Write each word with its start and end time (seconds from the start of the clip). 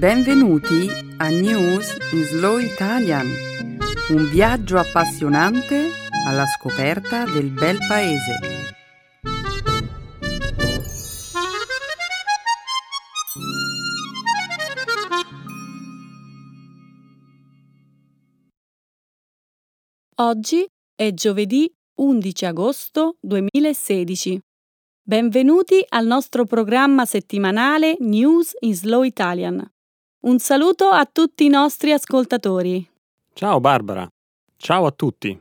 Benvenuti 0.00 0.88
a 1.18 1.28
News 1.28 1.94
in 2.12 2.24
Slow 2.24 2.56
Italian, 2.56 3.26
un 4.08 4.30
viaggio 4.30 4.78
appassionante 4.78 5.90
alla 6.26 6.46
scoperta 6.46 7.26
del 7.26 7.50
bel 7.50 7.76
paese. 7.86 8.38
Oggi 20.14 20.66
è 20.94 21.12
giovedì 21.12 21.70
11 21.96 22.46
agosto 22.46 23.16
2016. 23.20 24.40
Benvenuti 25.02 25.84
al 25.90 26.06
nostro 26.06 26.46
programma 26.46 27.04
settimanale 27.04 27.96
News 27.98 28.54
in 28.60 28.74
Slow 28.74 29.02
Italian. 29.02 29.70
Un 30.22 30.38
saluto 30.38 30.90
a 30.90 31.06
tutti 31.06 31.46
i 31.46 31.48
nostri 31.48 31.92
ascoltatori. 31.92 32.86
Ciao 33.32 33.58
Barbara, 33.58 34.06
ciao 34.58 34.84
a 34.84 34.90
tutti. 34.90 35.40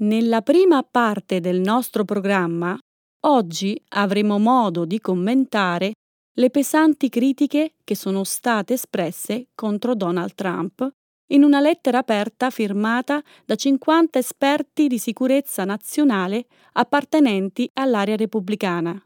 Nella 0.00 0.42
prima 0.42 0.82
parte 0.82 1.40
del 1.40 1.60
nostro 1.60 2.04
programma, 2.04 2.78
oggi 3.20 3.82
avremo 3.88 4.38
modo 4.38 4.84
di 4.84 5.00
commentare 5.00 5.92
le 6.34 6.50
pesanti 6.50 7.08
critiche 7.08 7.76
che 7.82 7.96
sono 7.96 8.22
state 8.24 8.74
espresse 8.74 9.46
contro 9.54 9.94
Donald 9.94 10.34
Trump 10.34 10.86
in 11.28 11.42
una 11.42 11.60
lettera 11.60 11.96
aperta 11.96 12.50
firmata 12.50 13.22
da 13.46 13.54
50 13.54 14.18
esperti 14.18 14.86
di 14.86 14.98
sicurezza 14.98 15.64
nazionale 15.64 16.44
appartenenti 16.72 17.70
all'area 17.72 18.16
repubblicana, 18.16 19.02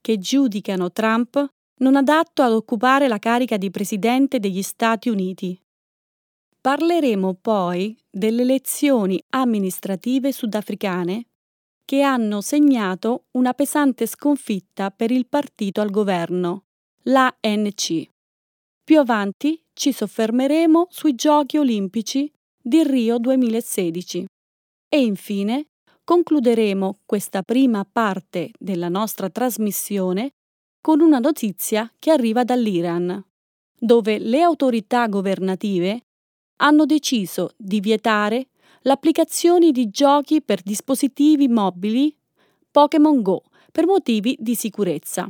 che 0.00 0.18
giudicano 0.18 0.92
Trump 0.92 1.44
non 1.76 1.96
adatto 1.96 2.42
ad 2.42 2.52
occupare 2.52 3.08
la 3.08 3.18
carica 3.18 3.56
di 3.56 3.70
Presidente 3.70 4.38
degli 4.38 4.62
Stati 4.62 5.08
Uniti. 5.08 5.60
Parleremo 6.60 7.34
poi 7.34 7.96
delle 8.10 8.42
elezioni 8.42 9.22
amministrative 9.30 10.32
sudafricane 10.32 11.26
che 11.84 12.00
hanno 12.00 12.40
segnato 12.40 13.26
una 13.32 13.52
pesante 13.52 14.06
sconfitta 14.06 14.90
per 14.90 15.10
il 15.10 15.26
partito 15.26 15.80
al 15.80 15.90
governo, 15.90 16.64
l'ANC. 17.02 18.08
Più 18.82 18.98
avanti 18.98 19.62
ci 19.74 19.92
soffermeremo 19.92 20.86
sui 20.88 21.14
Giochi 21.14 21.58
olimpici 21.58 22.32
di 22.58 22.82
Rio 22.82 23.18
2016 23.18 24.26
e 24.88 25.02
infine 25.02 25.66
concluderemo 26.02 27.00
questa 27.04 27.42
prima 27.42 27.84
parte 27.84 28.50
della 28.58 28.88
nostra 28.88 29.28
trasmissione 29.28 30.32
con 30.84 31.00
una 31.00 31.18
notizia 31.18 31.90
che 31.98 32.10
arriva 32.10 32.44
dall'Iran, 32.44 33.24
dove 33.74 34.18
le 34.18 34.42
autorità 34.42 35.06
governative 35.06 36.02
hanno 36.56 36.84
deciso 36.84 37.52
di 37.56 37.80
vietare 37.80 38.48
l'applicazione 38.82 39.70
di 39.70 39.88
giochi 39.88 40.42
per 40.42 40.60
dispositivi 40.60 41.48
mobili 41.48 42.14
Pokémon 42.70 43.22
Go 43.22 43.44
per 43.72 43.86
motivi 43.86 44.36
di 44.38 44.54
sicurezza. 44.54 45.26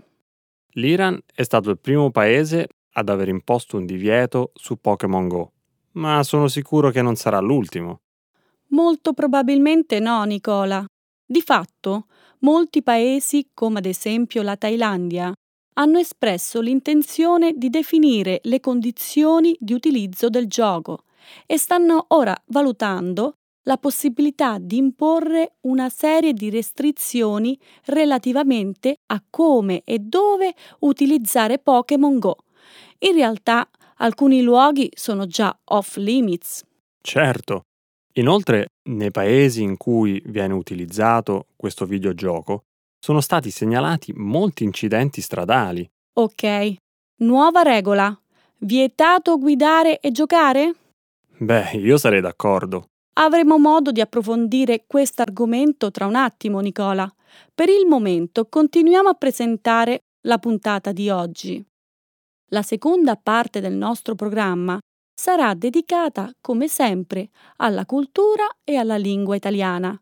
L'Iran 0.73 1.21
è 1.33 1.45
stato 1.45 1.71
il 1.71 1.79
primo 1.79 2.11
paese 2.11 2.67
ad 2.95 3.09
aver 3.09 3.29
imposto 3.29 3.77
un 3.77 3.87
divieto 3.87 4.51
su 4.55 4.81
Pokémon 4.81 5.29
Go, 5.29 5.53
ma 5.93 6.25
sono 6.25 6.49
sicuro 6.49 6.91
che 6.91 7.01
non 7.01 7.15
sarà 7.15 7.39
l'ultimo. 7.39 8.01
Molto 8.71 9.13
probabilmente 9.13 10.01
no, 10.01 10.25
Nicola. 10.25 10.85
Di 11.25 11.43
fatto, 11.43 12.07
molti 12.41 12.83
paesi, 12.83 13.51
come 13.55 13.79
ad 13.79 13.87
esempio 13.87 14.43
la 14.43 14.57
Thailandia, 14.57 15.33
hanno 15.75 15.99
espresso 15.99 16.61
l'intenzione 16.61 17.53
di 17.57 17.71
definire 17.71 18.41
le 18.45 18.61
condizioni 18.61 19.57
di 19.59 19.73
utilizzo 19.73 20.29
del 20.29 20.47
gioco 20.47 21.05
e 21.47 21.57
stanno 21.57 22.07
ora 22.09 22.37
valutando 22.47 23.37
la 23.65 23.79
possibilità 23.79 24.59
di 24.59 24.77
imporre 24.77 25.57
una 25.63 25.89
serie 25.89 26.33
di 26.35 26.51
restrizioni 26.51 27.59
relativamente 27.87 28.99
a 29.07 29.23
come 29.29 29.83
e 29.85 29.99
dove 29.99 30.55
utilizzare 30.81 31.59
Pokémon 31.59 32.19
Go. 32.19 32.37
In 32.99 33.15
realtà 33.15 33.69
alcuni 33.97 34.43
luoghi 34.43 34.91
sono 34.95 35.27
già 35.27 35.57
off 35.65 35.97
limits. 35.97 36.63
Certo. 37.01 37.63
Inoltre, 38.17 38.69
nei 38.91 39.11
paesi 39.11 39.63
in 39.63 39.77
cui 39.77 40.23
viene 40.27 40.55
utilizzato 40.55 41.47
questo 41.57 41.85
videogioco, 41.85 42.65
sono 43.05 43.21
stati 43.21 43.51
segnalati 43.51 44.15
molti 44.15 44.65
incidenti 44.65 45.21
stradali. 45.21 45.87
Ok. 46.15 46.75
Nuova 47.17 47.61
regola. 47.61 48.19
Vietato 48.61 49.37
guidare 49.37 50.01
e 50.01 50.11
giocare? 50.11 50.75
Beh, 51.37 51.73
io 51.73 51.99
sarei 51.99 52.23
d'accordo. 52.23 52.87
Avremo 53.21 53.59
modo 53.59 53.93
di 53.93 54.01
approfondire 54.01 54.85
questo 54.87 55.21
argomento 55.21 55.91
tra 55.91 56.07
un 56.07 56.15
attimo, 56.15 56.61
Nicola. 56.61 57.07
Per 57.55 57.69
il 57.69 57.85
momento 57.87 58.47
continuiamo 58.49 59.11
a 59.11 59.15
presentare 59.15 59.99
la 60.23 60.39
puntata 60.39 60.91
di 60.93 61.11
oggi. 61.11 61.63
La 62.53 62.63
seconda 62.63 63.17
parte 63.17 63.61
del 63.61 63.75
nostro 63.75 64.15
programma 64.15 64.79
sarà 65.15 65.53
dedicata, 65.53 66.31
come 66.41 66.69
sempre, 66.69 67.29
alla 67.57 67.85
cultura 67.85 68.47
e 68.65 68.77
alla 68.77 68.97
lingua 68.97 69.37
italiana. 69.37 69.95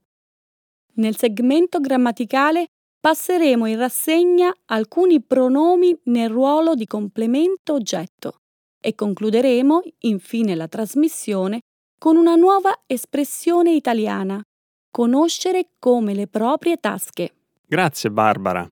Nel 0.95 1.17
segmento 1.17 1.81
grammaticale 1.81 2.67
passeremo 3.03 3.67
in 3.67 3.79
rassegna 3.79 4.57
alcuni 4.67 5.21
pronomi 5.21 5.99
nel 6.05 6.31
ruolo 6.31 6.77
di 6.77 6.87
complemento 6.87 7.73
oggetto 7.73 8.37
e 8.81 8.95
concluderemo 8.95 9.83
infine 10.03 10.55
la 10.55 10.69
trasmissione 10.69 11.63
con 11.99 12.15
una 12.17 12.37
nuova 12.37 12.83
espressione 12.87 13.73
italiana, 13.73 14.41
conoscere 14.89 15.71
come 15.81 16.15
le 16.15 16.29
proprie 16.29 16.77
tasche. 16.77 17.35
Grazie 17.67 18.11
Barbara. 18.11 18.65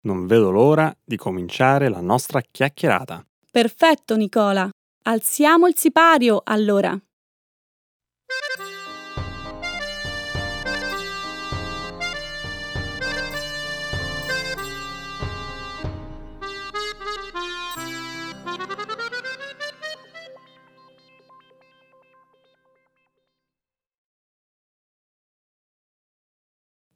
Non 0.00 0.26
vedo 0.26 0.50
l'ora 0.50 0.92
di 1.04 1.16
cominciare 1.16 1.88
la 1.88 2.00
nostra 2.00 2.40
chiacchierata. 2.40 3.24
Perfetto 3.48 4.16
Nicola. 4.16 4.68
Alziamo 5.04 5.68
il 5.68 5.76
sipario 5.76 6.40
allora. 6.44 6.98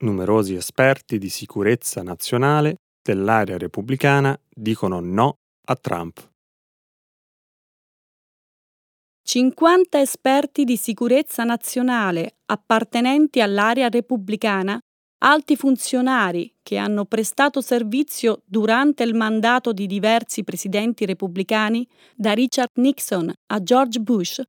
Numerosi 0.03 0.55
esperti 0.55 1.19
di 1.19 1.29
sicurezza 1.29 2.03
nazionale 2.03 2.77
dell'area 3.03 3.59
repubblicana 3.59 4.35
dicono 4.49 4.99
no 5.01 5.35
a 5.67 5.77
Trump. 5.77 6.27
50 9.23 10.01
esperti 10.01 10.65
di 10.65 10.79
sicurezza 10.79 11.45
nazionale 11.45 12.37
appartenenti 12.47 13.43
all'area 13.43 13.91
repubblicana, 13.91 14.81
alti 15.23 15.55
funzionari 15.55 16.51
che 16.63 16.79
hanno 16.79 17.05
prestato 17.05 17.61
servizio 17.61 18.41
durante 18.47 19.03
il 19.03 19.15
mandato 19.15 19.75
di 19.75 19.87
diversi 19.87 20.45
presidenti 20.45 21.05
repubblicani, 21.05 21.87
da 22.17 22.33
Richard 22.33 22.71
Nixon 22.77 23.31
a 23.53 23.63
George 23.63 24.01
Bush, 24.01 24.41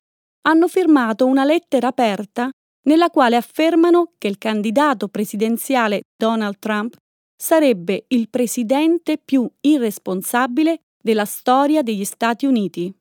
hanno 0.48 0.66
firmato 0.66 1.26
una 1.26 1.44
lettera 1.44 1.88
aperta 1.88 2.50
nella 2.82 3.10
quale 3.10 3.36
affermano 3.36 4.12
che 4.18 4.28
il 4.28 4.38
candidato 4.38 5.08
presidenziale 5.08 6.02
Donald 6.16 6.58
Trump 6.58 6.96
sarebbe 7.36 8.04
il 8.08 8.28
presidente 8.28 9.18
più 9.18 9.48
irresponsabile 9.60 10.82
della 11.00 11.24
storia 11.24 11.82
degli 11.82 12.04
Stati 12.04 12.46
Uniti. 12.46 12.92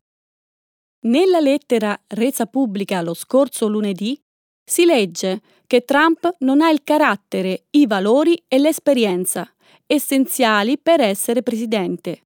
Nella 1.03 1.39
lettera 1.39 1.99
resa 2.07 2.45
pubblica 2.45 3.01
lo 3.01 3.13
scorso 3.13 3.67
lunedì 3.67 4.19
si 4.63 4.85
legge 4.85 5.41
che 5.65 5.83
Trump 5.83 6.35
non 6.39 6.61
ha 6.61 6.69
il 6.69 6.83
carattere, 6.83 7.65
i 7.71 7.87
valori 7.87 8.41
e 8.47 8.59
l'esperienza 8.59 9.51
essenziali 9.85 10.77
per 10.77 11.01
essere 11.01 11.43
presidente. 11.43 12.23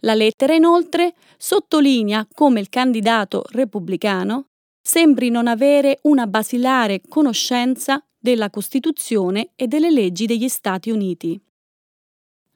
La 0.00 0.14
lettera 0.14 0.54
inoltre 0.54 1.14
sottolinea 1.36 2.26
come 2.32 2.60
il 2.60 2.68
candidato 2.68 3.44
repubblicano 3.50 4.46
sembri 4.86 5.30
non 5.30 5.46
avere 5.46 5.98
una 6.02 6.26
basilare 6.26 7.00
conoscenza 7.08 8.04
della 8.18 8.50
Costituzione 8.50 9.52
e 9.56 9.66
delle 9.66 9.90
leggi 9.90 10.26
degli 10.26 10.48
Stati 10.48 10.90
Uniti. 10.90 11.40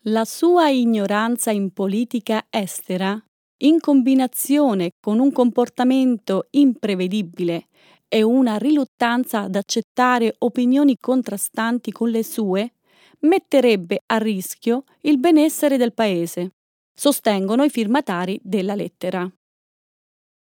La 0.02 0.26
sua 0.26 0.68
ignoranza 0.68 1.50
in 1.50 1.72
politica 1.72 2.46
estera, 2.50 3.18
in 3.62 3.80
combinazione 3.80 4.90
con 5.00 5.18
un 5.18 5.32
comportamento 5.32 6.48
imprevedibile 6.50 7.68
e 8.06 8.22
una 8.22 8.58
riluttanza 8.58 9.40
ad 9.40 9.56
accettare 9.56 10.34
opinioni 10.38 10.96
contrastanti 11.00 11.90
con 11.92 12.10
le 12.10 12.22
sue, 12.22 12.74
metterebbe 13.20 14.02
a 14.04 14.18
rischio 14.18 14.84
il 15.00 15.18
benessere 15.18 15.78
del 15.78 15.94
Paese, 15.94 16.52
sostengono 16.94 17.64
i 17.64 17.70
firmatari 17.70 18.38
della 18.42 18.74
lettera. 18.74 19.30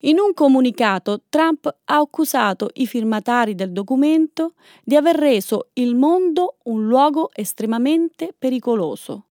In 0.02 0.20
un 0.20 0.32
comunicato 0.32 1.22
Trump 1.28 1.66
ha 1.66 1.96
accusato 1.96 2.70
i 2.74 2.86
firmatari 2.86 3.56
del 3.56 3.72
documento 3.72 4.54
di 4.84 4.94
aver 4.94 5.16
reso 5.16 5.70
il 5.72 5.96
mondo 5.96 6.58
un 6.64 6.86
luogo 6.86 7.30
estremamente 7.34 8.32
pericoloso. 8.38 9.26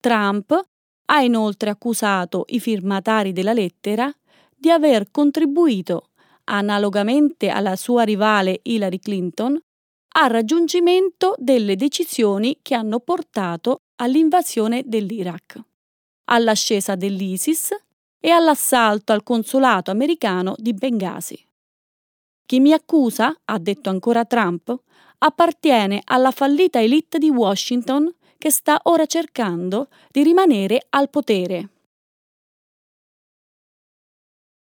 Trump 0.00 0.60
ha 1.06 1.22
inoltre 1.22 1.70
accusato 1.70 2.46
i 2.48 2.58
firmatari 2.58 3.32
della 3.32 3.52
lettera 3.52 4.12
di 4.56 4.70
aver 4.70 5.12
contribuito, 5.12 6.10
analogamente 6.44 7.48
alla 7.48 7.76
sua 7.76 8.02
rivale 8.02 8.58
Hillary 8.62 8.98
Clinton, 8.98 9.56
al 10.16 10.30
raggiungimento 10.30 11.36
delle 11.38 11.76
decisioni 11.76 12.58
che 12.60 12.74
hanno 12.74 12.98
portato 12.98 13.82
all'invasione 14.02 14.82
dell'Iraq, 14.84 15.60
all'ascesa 16.24 16.96
dell'ISIS 16.96 17.70
e 18.20 18.30
all'assalto 18.30 19.12
al 19.12 19.22
consolato 19.22 19.90
americano 19.90 20.54
di 20.58 20.74
Benghazi. 20.74 21.44
Chi 22.44 22.60
mi 22.60 22.72
accusa, 22.72 23.34
ha 23.44 23.58
detto 23.58 23.90
ancora 23.90 24.24
Trump, 24.24 24.76
appartiene 25.18 26.02
alla 26.04 26.30
fallita 26.30 26.80
elite 26.80 27.18
di 27.18 27.30
Washington 27.30 28.12
che 28.36 28.50
sta 28.50 28.80
ora 28.84 29.06
cercando 29.06 29.88
di 30.10 30.22
rimanere 30.22 30.86
al 30.90 31.10
potere. 31.10 31.68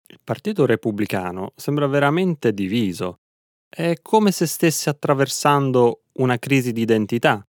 Il 0.06 0.20
Partito 0.22 0.66
Repubblicano 0.66 1.52
sembra 1.54 1.86
veramente 1.86 2.52
diviso. 2.52 3.20
È 3.68 3.94
come 4.02 4.32
se 4.32 4.46
stesse 4.46 4.90
attraversando 4.90 6.02
una 6.14 6.36
crisi 6.38 6.72
di 6.72 6.82
identità. 6.82 7.46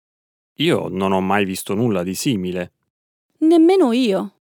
Io 0.55 0.87
non 0.87 1.11
ho 1.11 1.21
mai 1.21 1.45
visto 1.45 1.75
nulla 1.75 2.01
di 2.01 2.15
simile. 2.15 2.71
Nemmeno 3.39 3.91
io. 3.91 4.36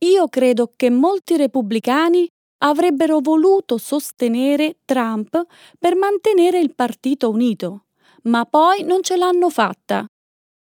Io 0.00 0.28
credo 0.28 0.74
che 0.76 0.90
molti 0.90 1.38
repubblicani 1.38 2.28
avrebbero 2.58 3.20
voluto 3.20 3.78
sostenere 3.78 4.76
Trump 4.84 5.42
per 5.78 5.96
mantenere 5.96 6.58
il 6.58 6.74
partito 6.74 7.30
unito, 7.30 7.86
ma 8.24 8.44
poi 8.44 8.82
non 8.82 9.02
ce 9.02 9.16
l'hanno 9.16 9.48
fatta. 9.48 10.04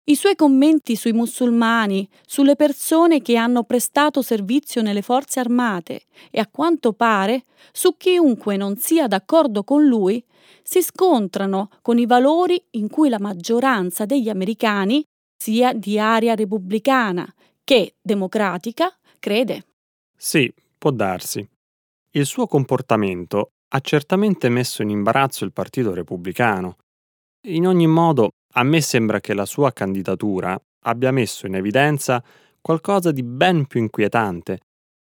I 0.07 0.15
suoi 0.15 0.37
commenti 0.37 0.95
sui 0.95 1.13
musulmani, 1.13 2.09
sulle 2.25 2.55
persone 2.55 3.23
che 3.23 3.37
hanno 3.37 3.65
prestato 3.65 4.23
servizio 4.23 4.83
nelle 4.83 5.03
forze 5.03 5.41
armate 5.41 6.03
e 6.31 6.39
a 6.39 6.47
quanto 6.47 6.93
pare 6.93 7.45
su 7.73 7.97
chiunque 7.97 8.57
non 8.57 8.77
sia 8.77 9.09
d'accordo 9.09 9.65
con 9.65 9.85
lui, 9.85 10.23
si 10.63 10.81
scontrano 10.81 11.71
con 11.83 11.99
i 11.99 12.07
valori 12.07 12.63
in 12.73 12.89
cui 12.89 13.09
la 13.09 13.19
maggioranza 13.19 14.05
degli 14.05 14.29
americani, 14.29 15.03
sia 15.37 15.73
di 15.73 15.99
area 15.99 16.35
repubblicana 16.37 17.27
che 17.65 17.95
democratica, 18.01 18.95
crede. 19.19 19.65
Sì, 20.17 20.53
può 20.77 20.91
darsi. 20.91 21.47
Il 22.11 22.27
suo 22.27 22.47
comportamento 22.47 23.53
ha 23.69 23.81
certamente 23.81 24.49
messo 24.49 24.83
in 24.83 24.91
imbarazzo 24.91 25.45
il 25.45 25.53
Partito 25.53 25.95
Repubblicano. 25.95 26.77
In 27.47 27.67
ogni 27.67 27.87
modo, 27.87 28.31
a 28.53 28.63
me 28.63 28.81
sembra 28.81 29.21
che 29.21 29.35
la 29.35 29.47
sua 29.47 29.73
candidatura 29.73 30.61
abbia 30.87 31.11
messo 31.11 31.47
in 31.47 31.57
evidenza 31.57 32.23
qualcosa 32.61 33.11
di 33.11 33.23
ben 33.23 33.67
più 33.67 33.81
inquietante. 33.81 34.61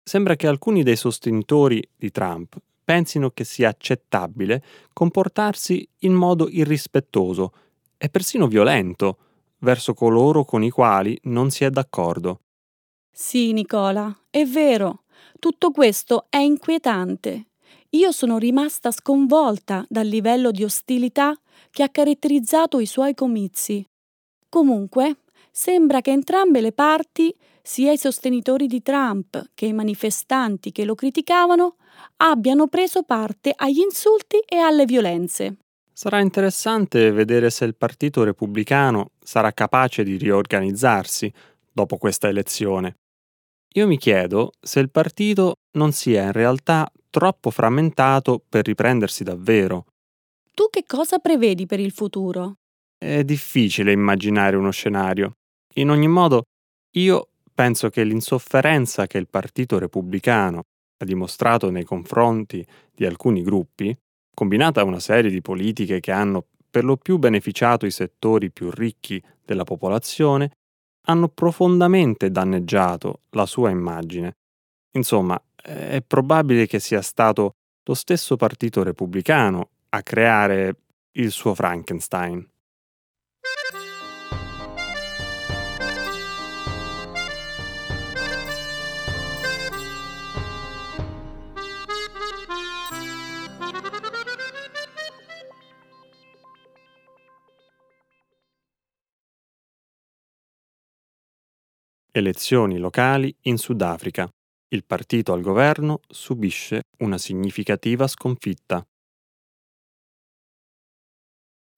Sembra 0.02 0.36
che 0.36 0.46
alcuni 0.46 0.82
dei 0.82 0.96
sostenitori 0.96 1.86
di 1.96 2.10
Trump 2.10 2.56
pensino 2.82 3.30
che 3.30 3.42
sia 3.42 3.68
accettabile 3.68 4.62
comportarsi 4.92 5.86
in 6.00 6.12
modo 6.12 6.48
irrispettoso 6.48 7.52
e 7.98 8.08
persino 8.08 8.46
violento 8.46 9.18
verso 9.66 9.94
coloro 9.94 10.44
con 10.44 10.62
i 10.62 10.70
quali 10.70 11.18
non 11.24 11.50
si 11.50 11.64
è 11.64 11.70
d'accordo. 11.70 12.42
Sì, 13.10 13.52
Nicola, 13.52 14.16
è 14.30 14.44
vero. 14.44 15.02
Tutto 15.40 15.72
questo 15.72 16.26
è 16.30 16.36
inquietante. 16.36 17.48
Io 17.90 18.12
sono 18.12 18.38
rimasta 18.38 18.92
sconvolta 18.92 19.84
dal 19.88 20.06
livello 20.06 20.52
di 20.52 20.62
ostilità 20.62 21.36
che 21.70 21.82
ha 21.82 21.88
caratterizzato 21.88 22.78
i 22.78 22.86
suoi 22.86 23.14
comizi. 23.14 23.84
Comunque, 24.48 25.22
sembra 25.50 26.00
che 26.00 26.12
entrambe 26.12 26.60
le 26.60 26.72
parti, 26.72 27.34
sia 27.60 27.90
i 27.90 27.98
sostenitori 27.98 28.68
di 28.68 28.82
Trump 28.82 29.50
che 29.52 29.66
i 29.66 29.72
manifestanti 29.72 30.70
che 30.70 30.84
lo 30.84 30.94
criticavano, 30.94 31.76
abbiano 32.18 32.68
preso 32.68 33.02
parte 33.02 33.52
agli 33.56 33.80
insulti 33.80 34.38
e 34.46 34.58
alle 34.58 34.84
violenze. 34.84 35.56
Sarà 35.98 36.20
interessante 36.20 37.10
vedere 37.10 37.48
se 37.48 37.64
il 37.64 37.74
Partito 37.74 38.22
Repubblicano 38.22 39.12
sarà 39.18 39.52
capace 39.52 40.04
di 40.04 40.18
riorganizzarsi 40.18 41.32
dopo 41.72 41.96
questa 41.96 42.28
elezione. 42.28 42.96
Io 43.76 43.86
mi 43.86 43.96
chiedo 43.96 44.52
se 44.60 44.80
il 44.80 44.90
partito 44.90 45.54
non 45.78 45.92
sia 45.92 46.24
in 46.24 46.32
realtà 46.32 46.92
troppo 47.08 47.48
frammentato 47.48 48.44
per 48.46 48.66
riprendersi 48.66 49.24
davvero. 49.24 49.86
Tu 50.52 50.68
che 50.68 50.84
cosa 50.86 51.16
prevedi 51.18 51.64
per 51.64 51.80
il 51.80 51.92
futuro? 51.92 52.56
È 52.98 53.24
difficile 53.24 53.92
immaginare 53.92 54.56
uno 54.56 54.72
scenario. 54.72 55.36
In 55.76 55.88
ogni 55.88 56.08
modo, 56.08 56.42
io 56.96 57.28
penso 57.54 57.88
che 57.88 58.04
l'insofferenza 58.04 59.06
che 59.06 59.16
il 59.16 59.28
Partito 59.28 59.78
Repubblicano 59.78 60.60
ha 60.98 61.04
dimostrato 61.06 61.70
nei 61.70 61.84
confronti 61.84 62.66
di 62.94 63.06
alcuni 63.06 63.42
gruppi, 63.42 63.96
combinata 64.36 64.82
a 64.82 64.84
una 64.84 65.00
serie 65.00 65.30
di 65.30 65.40
politiche 65.40 65.98
che 65.98 66.12
hanno 66.12 66.44
per 66.68 66.84
lo 66.84 66.98
più 66.98 67.16
beneficiato 67.16 67.86
i 67.86 67.90
settori 67.90 68.50
più 68.50 68.70
ricchi 68.70 69.22
della 69.42 69.64
popolazione, 69.64 70.50
hanno 71.06 71.28
profondamente 71.28 72.30
danneggiato 72.30 73.20
la 73.30 73.46
sua 73.46 73.70
immagine. 73.70 74.36
Insomma, 74.90 75.42
è 75.56 76.02
probabile 76.06 76.66
che 76.66 76.78
sia 76.78 77.00
stato 77.00 77.54
lo 77.82 77.94
stesso 77.94 78.36
Partito 78.36 78.82
Repubblicano 78.82 79.70
a 79.88 80.02
creare 80.02 80.80
il 81.12 81.30
suo 81.30 81.54
Frankenstein. 81.54 82.46
Elezioni 102.16 102.78
locali 102.78 103.36
in 103.42 103.58
Sudafrica. 103.58 104.26
Il 104.68 104.86
partito 104.86 105.34
al 105.34 105.42
governo 105.42 106.00
subisce 106.08 106.84
una 107.00 107.18
significativa 107.18 108.06
sconfitta. 108.06 108.82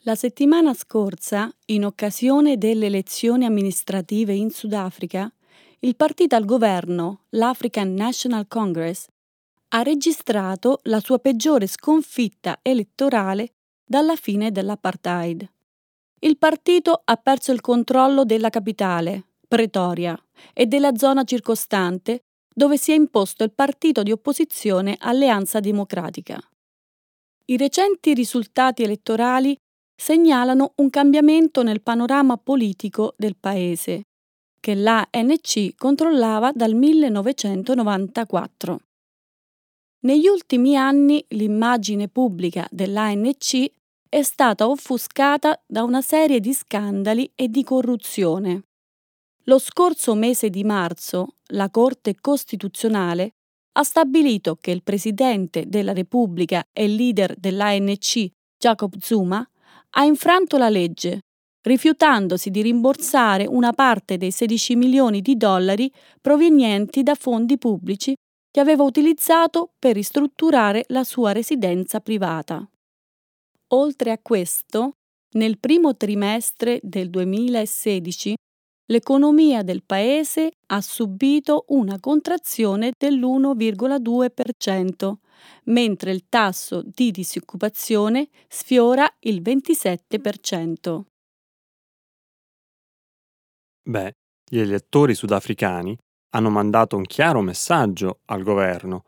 La 0.03 0.15
settimana 0.15 0.75
scorsa, 0.75 1.53
in 1.67 1.85
occasione 1.85 2.57
delle 2.57 2.87
elezioni 2.87 3.47
amministrative 3.47 4.33
in 4.33 4.51
Sudafrica, 4.51 5.29
il 5.81 5.97
partito 5.97 6.37
al 6.37 6.45
governo, 6.45 7.25
l'African 7.31 7.93
National 7.95 8.47
Congress, 8.47 9.07
ha 9.71 9.83
registrato 9.83 10.79
la 10.85 11.01
sua 11.01 11.19
peggiore 11.19 11.67
sconfitta 11.67 12.61
elettorale 12.63 13.55
dalla 13.85 14.15
fine 14.15 14.53
dell'apartheid. 14.53 15.51
Il 16.21 16.39
partito 16.39 17.03
ha 17.05 17.17
perso 17.17 17.51
il 17.51 17.61
controllo 17.61 18.25
della 18.25 18.51
capitale, 18.51 19.25
Pretoria, 19.49 20.15
e 20.53 20.67
della 20.67 20.97
zona 20.97 21.25
circostante 21.25 22.21
dove 22.55 22.77
si 22.77 22.91
è 22.91 22.95
imposto 22.95 23.45
il 23.45 23.53
partito 23.53 24.03
di 24.03 24.11
opposizione 24.11 24.97
Alleanza 24.99 25.61
Democratica. 25.61 26.41
I 27.47 27.57
recenti 27.57 28.15
risultati 28.15 28.83
elettorali 28.83 29.57
segnalano 29.97 30.73
un 30.77 30.91
cambiamento 30.91 31.63
nel 31.63 31.83
panorama 31.83 32.37
politico 32.37 33.15
del 33.17 33.37
paese, 33.37 34.03
che 34.61 34.75
l'ANC 34.75 35.77
controllava 35.77 36.51
dal 36.53 36.75
1994. 36.75 38.81
Negli 40.01 40.27
ultimi 40.27 40.77
anni 40.77 41.25
l'immagine 41.29 42.09
pubblica 42.09 42.67
dell'ANC 42.71 43.71
è 44.09 44.23
stata 44.23 44.69
offuscata 44.69 45.61
da 45.67 45.83
una 45.83 46.03
serie 46.03 46.41
di 46.41 46.53
scandali 46.53 47.31
e 47.35 47.49
di 47.49 47.65
corruzione. 47.65 48.68
Lo 49.49 49.59
scorso 49.59 50.15
mese 50.15 50.51
di 50.51 50.63
marzo 50.63 51.37
la 51.53 51.71
Corte 51.71 52.17
Costituzionale 52.21 53.31
ha 53.79 53.83
stabilito 53.83 54.57
che 54.61 54.71
il 54.71 54.83
Presidente 54.83 55.65
della 55.67 55.95
Repubblica 55.95 56.67
e 56.71 56.87
leader 56.87 57.35
dell'ANC, 57.35 58.29
Jacob 58.59 58.95
Zuma, 59.01 59.49
ha 59.91 60.05
infranto 60.05 60.59
la 60.59 60.69
legge, 60.69 61.21
rifiutandosi 61.63 62.51
di 62.51 62.61
rimborsare 62.61 63.47
una 63.47 63.73
parte 63.73 64.19
dei 64.19 64.33
16 64.33 64.77
milioni 64.77 65.23
di 65.23 65.39
dollari 65.39 65.91
provenienti 66.21 67.03
da 67.03 67.15
fondi 67.15 67.57
pubblici 67.57 68.15
che 68.51 68.61
aveva 68.61 68.83
utilizzato 68.83 69.71
per 69.79 69.95
ristrutturare 69.95 70.85
la 70.89 71.05
sua 71.05 71.33
residenza 71.33 72.01
privata. 72.01 72.69
Oltre 73.69 74.11
a 74.11 74.19
questo, 74.19 74.93
nel 75.37 75.59
primo 75.59 75.97
trimestre 75.97 76.81
del 76.83 77.09
2016 77.09 78.35
l'economia 78.91 79.63
del 79.63 79.83
paese 79.85 80.53
ha 80.67 80.81
subito 80.81 81.65
una 81.69 82.01
contrazione 82.01 82.93
dell'1,2%, 82.97 85.15
mentre 85.65 86.11
il 86.11 86.27
tasso 86.29 86.83
di 86.85 87.11
disoccupazione 87.11 88.29
sfiora 88.49 89.09
il 89.21 89.43
27%. 89.43 91.03
Beh, 93.89 94.13
gli 94.51 94.59
elettori 94.59 95.15
sudafricani 95.15 95.97
hanno 96.31 96.51
mandato 96.51 96.97
un 96.97 97.05
chiaro 97.05 97.41
messaggio 97.41 98.21
al 98.27 98.43
governo. 98.43 99.05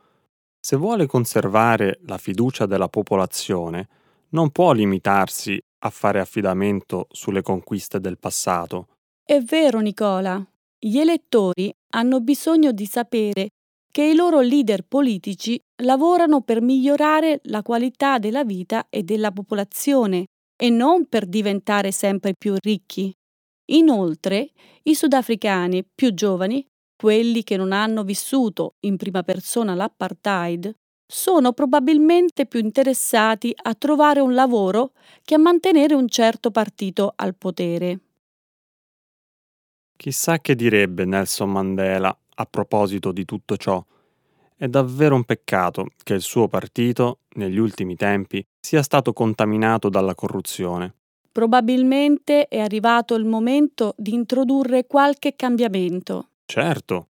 Se 0.58 0.76
vuole 0.76 1.06
conservare 1.06 2.00
la 2.06 2.18
fiducia 2.18 2.66
della 2.66 2.88
popolazione, 2.88 3.88
non 4.30 4.50
può 4.50 4.72
limitarsi 4.72 5.58
a 5.82 5.90
fare 5.90 6.20
affidamento 6.20 7.06
sulle 7.10 7.42
conquiste 7.42 8.00
del 8.00 8.18
passato. 8.18 8.88
È 9.30 9.40
vero, 9.42 9.78
Nicola. 9.78 10.44
Gli 10.76 10.98
elettori 10.98 11.72
hanno 11.90 12.20
bisogno 12.20 12.72
di 12.72 12.84
sapere 12.84 13.50
che 13.88 14.02
i 14.02 14.16
loro 14.16 14.40
leader 14.40 14.82
politici 14.82 15.56
lavorano 15.84 16.40
per 16.40 16.60
migliorare 16.60 17.38
la 17.44 17.62
qualità 17.62 18.18
della 18.18 18.42
vita 18.42 18.88
e 18.90 19.04
della 19.04 19.30
popolazione 19.30 20.24
e 20.60 20.68
non 20.68 21.06
per 21.06 21.26
diventare 21.26 21.92
sempre 21.92 22.32
più 22.36 22.56
ricchi. 22.58 23.12
Inoltre, 23.66 24.50
i 24.82 24.96
sudafricani 24.96 25.84
più 25.94 26.12
giovani, 26.12 26.66
quelli 27.00 27.44
che 27.44 27.56
non 27.56 27.70
hanno 27.70 28.02
vissuto 28.02 28.72
in 28.80 28.96
prima 28.96 29.22
persona 29.22 29.76
l'apartheid, 29.76 30.74
sono 31.06 31.52
probabilmente 31.52 32.46
più 32.46 32.58
interessati 32.58 33.54
a 33.62 33.76
trovare 33.76 34.18
un 34.18 34.34
lavoro 34.34 34.90
che 35.22 35.36
a 35.36 35.38
mantenere 35.38 35.94
un 35.94 36.08
certo 36.08 36.50
partito 36.50 37.12
al 37.14 37.36
potere. 37.36 38.00
Chissà 40.00 40.38
che 40.38 40.54
direbbe 40.54 41.04
Nelson 41.04 41.50
Mandela 41.50 42.18
a 42.36 42.46
proposito 42.46 43.12
di 43.12 43.26
tutto 43.26 43.58
ciò. 43.58 43.84
È 44.56 44.66
davvero 44.66 45.14
un 45.14 45.24
peccato 45.24 45.88
che 46.02 46.14
il 46.14 46.22
suo 46.22 46.48
partito, 46.48 47.18
negli 47.34 47.58
ultimi 47.58 47.96
tempi, 47.96 48.42
sia 48.58 48.82
stato 48.82 49.12
contaminato 49.12 49.90
dalla 49.90 50.14
corruzione. 50.14 50.94
Probabilmente 51.30 52.48
è 52.48 52.60
arrivato 52.60 53.14
il 53.14 53.26
momento 53.26 53.92
di 53.98 54.14
introdurre 54.14 54.86
qualche 54.86 55.36
cambiamento. 55.36 56.30
Certo. 56.46 57.08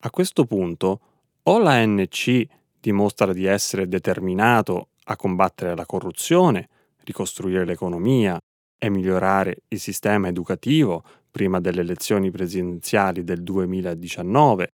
A 0.00 0.10
questo 0.10 0.44
punto, 0.44 1.00
o 1.44 1.58
l'ANC 1.58 2.46
dimostra 2.80 3.32
di 3.32 3.44
essere 3.44 3.86
determinato 3.86 4.88
a 5.04 5.14
combattere 5.14 5.76
la 5.76 5.86
corruzione, 5.86 6.68
ricostruire 7.04 7.64
l'economia 7.64 8.36
e 8.76 8.90
migliorare 8.90 9.58
il 9.68 9.78
sistema 9.78 10.26
educativo 10.26 11.04
prima 11.34 11.58
delle 11.58 11.80
elezioni 11.80 12.30
presidenziali 12.30 13.24
del 13.24 13.42
2019, 13.42 14.68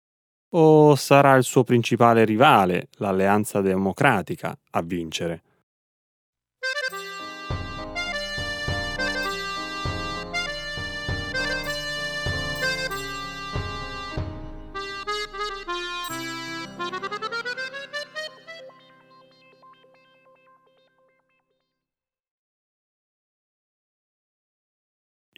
o 0.56 0.96
sarà 0.96 1.36
il 1.36 1.44
suo 1.44 1.64
principale 1.64 2.26
rivale, 2.26 2.88
l'Alleanza 2.94 3.62
Democratica, 3.62 4.58
a 4.72 4.82
vincere? 4.82 5.44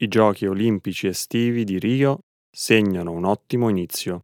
I 0.02 0.08
giochi 0.08 0.46
olimpici 0.46 1.08
estivi 1.08 1.66
di 1.66 1.78
Rio 1.78 2.20
segnano 2.50 3.12
un 3.12 3.26
ottimo 3.26 3.68
inizio. 3.68 4.22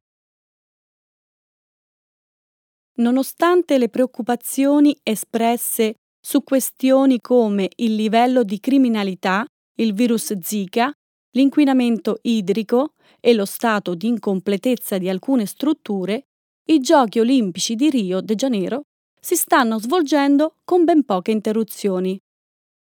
Nonostante 2.97 3.77
le 3.77 3.89
preoccupazioni 3.89 4.97
espresse 5.03 5.95
su 6.17 6.43
questioni 6.43 7.19
come 7.19 7.69
il 7.75 7.95
livello 7.95 8.43
di 8.43 8.61
criminalità, 8.61 9.45
il 9.79 9.93
virus 9.93 10.39
Zika, 10.39 10.93
l'inquinamento 11.31 12.19
idrico 12.21 12.93
e 13.19 13.33
lo 13.33 13.43
stato 13.43 13.95
di 13.95 14.07
incompletezza 14.07 14.97
di 14.97 15.09
alcune 15.09 15.45
strutture, 15.45 16.27
i 16.67 16.79
Giochi 16.79 17.19
olimpici 17.19 17.75
di 17.75 17.89
Rio 17.89 18.21
de 18.21 18.35
Janeiro 18.35 18.83
si 19.19 19.35
stanno 19.35 19.77
svolgendo 19.79 20.55
con 20.63 20.85
ben 20.85 21.03
poche 21.03 21.31
interruzioni. 21.31 22.17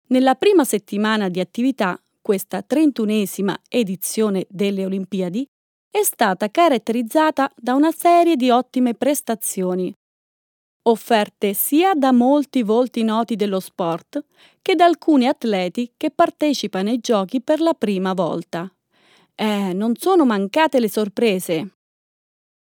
Nella 0.07 0.35
prima 0.35 0.65
settimana 0.65 1.29
di 1.29 1.39
attività 1.39 1.97
questa 2.21 2.61
trentunesima 2.61 3.59
edizione 3.67 4.45
delle 4.49 4.85
Olimpiadi 4.85 5.45
è 5.89 6.03
stata 6.03 6.49
caratterizzata 6.49 7.51
da 7.55 7.73
una 7.73 7.91
serie 7.91 8.35
di 8.35 8.49
ottime 8.49 8.93
prestazioni, 8.93 9.93
offerte 10.83 11.53
sia 11.53 11.93
da 11.93 12.11
molti 12.11 12.63
volti 12.63 13.03
noti 13.03 13.35
dello 13.35 13.59
sport 13.59 14.23
che 14.61 14.75
da 14.75 14.85
alcuni 14.85 15.27
atleti 15.27 15.91
che 15.97 16.11
partecipano 16.11 16.89
ai 16.89 16.99
giochi 16.99 17.41
per 17.41 17.59
la 17.59 17.73
prima 17.73 18.13
volta. 18.13 18.71
Eh, 19.35 19.73
non 19.73 19.95
sono 19.95 20.25
mancate 20.25 20.79
le 20.79 20.89
sorprese. 20.89 21.75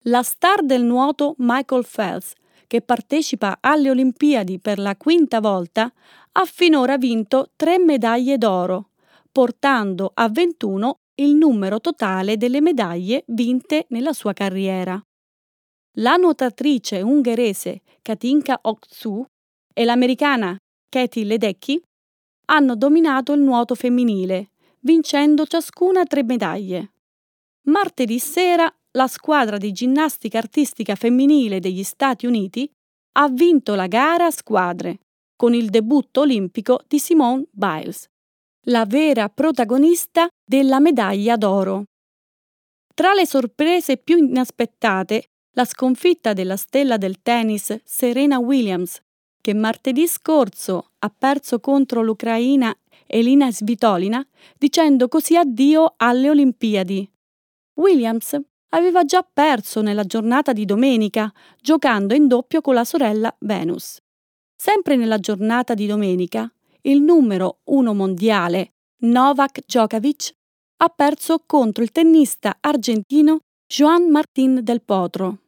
La 0.04 0.22
star 0.22 0.64
del 0.64 0.84
nuoto 0.84 1.36
Michael 1.40 1.86
Phelps, 1.90 2.34
che 2.68 2.82
partecipa 2.82 3.58
alle 3.62 3.90
Olimpiadi 3.90 4.60
per 4.60 4.80
la 4.80 4.96
quinta 4.96 5.40
volta, 5.40 5.92
ha 6.34 6.46
finora 6.46 6.98
vinto 6.98 7.52
tre 7.56 7.80
medaglie 7.80 8.38
d'oro, 8.38 8.90
portando 9.36 10.12
a 10.14 10.30
21 10.30 11.00
il 11.16 11.36
numero 11.36 11.82
totale 11.82 12.38
delle 12.38 12.62
medaglie 12.62 13.26
vinte 13.28 13.86
nella 13.90 14.14
sua 14.14 14.32
carriera. 14.32 14.98
La 15.98 16.16
nuotatrice 16.16 17.02
ungherese 17.02 17.82
Katinka 18.02 18.58
Oksu 18.62 19.26
e 19.74 19.84
l'americana 19.84 20.58
Katie 20.88 21.26
Ledecky 21.26 21.82
hanno 22.46 22.78
dominato 22.78 23.34
il 23.34 23.42
nuoto 23.42 23.76
femminile, 23.76 24.52
vincendo 24.80 25.46
ciascuna 25.46 26.06
tre 26.06 26.24
medaglie. 26.24 26.94
Martedì 27.64 28.20
sera 28.20 28.74
la 28.92 29.08
squadra 29.08 29.58
di 29.58 29.74
ginnastica 29.74 30.38
artistica 30.38 30.96
femminile 30.96 31.60
degli 31.60 31.84
Stati 31.84 32.26
Uniti 32.26 32.72
ha 33.18 33.28
vinto 33.28 33.76
la 33.76 33.88
gara 33.88 34.28
a 34.28 34.32
squadre, 34.32 35.00
con 35.36 35.54
il 35.54 35.70
debutto 35.70 36.22
olimpico 36.22 36.80
di 36.88 37.00
Simone 37.00 37.48
Biles, 37.52 38.08
la 38.68 38.86
vera 38.86 39.30
protagonista 39.30 40.28
della 40.44 40.80
medaglia 40.80 41.36
d'oro. 41.36 41.84
Tra 42.94 43.14
le 43.14 43.28
sorprese 43.28 43.98
più 43.98 44.18
inaspettate, 44.18 45.26
la 45.52 45.66
sconfitta 45.66 46.34
della 46.34 46.58
stella 46.58 46.98
del 46.98 47.22
tennis 47.22 47.80
Serena 47.84 48.40
Williams, 48.40 49.00
che 49.40 49.54
martedì 49.54 50.08
scorso 50.08 50.92
ha 51.00 51.14
perso 51.16 51.60
contro 51.60 52.02
l'Ucraina 52.02 52.76
Elina 53.06 53.52
Svitolina, 53.52 54.26
dicendo 54.58 55.08
così 55.08 55.38
addio 55.38 55.94
alle 55.98 56.30
Olimpiadi. 56.32 57.08
Williams 57.76 58.40
aveva 58.70 59.06
già 59.06 59.22
perso 59.22 59.82
nella 59.82 60.06
giornata 60.06 60.54
di 60.54 60.66
domenica, 60.66 61.32
giocando 61.62 62.16
in 62.16 62.28
doppio 62.28 62.62
con 62.62 62.74
la 62.74 62.84
sorella 62.84 63.34
Venus. 63.42 64.00
Sempre 64.56 64.96
nella 64.96 65.20
giornata 65.20 65.76
di 65.76 65.86
domenica, 65.86 66.52
il 66.86 67.02
numero 67.02 67.60
uno 67.66 67.94
mondiale, 67.94 68.74
Novak 69.02 69.62
Djokovic, 69.66 70.34
ha 70.78 70.90
perso 70.90 71.44
contro 71.46 71.84
il 71.84 71.92
tennista 71.92 72.58
argentino 72.60 73.40
Juan 73.68 74.10
Martín 74.10 74.60
del 74.64 74.82
Potro. 74.82 75.40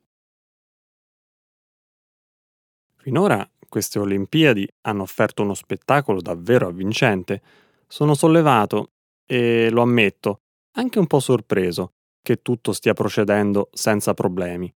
Finora 2.98 3.48
queste 3.70 4.00
Olimpiadi 4.00 4.67
hanno 4.82 5.03
offerto 5.03 5.44
uno 5.44 5.53
spettacolo 5.53 6.22
davvero 6.22 6.67
avvincente. 6.67 7.41
Sono 7.88 8.15
sollevato 8.15 8.91
e, 9.25 9.70
lo 9.70 9.82
ammetto, 9.82 10.41
anche 10.75 11.00
un 11.00 11.08
po' 11.08 11.20
sorpreso 11.20 11.94
che 12.22 12.41
tutto 12.41 12.74
stia 12.74 12.94
procedendo 12.94 13.70
senza 13.72 14.13
problemi. 14.13 14.74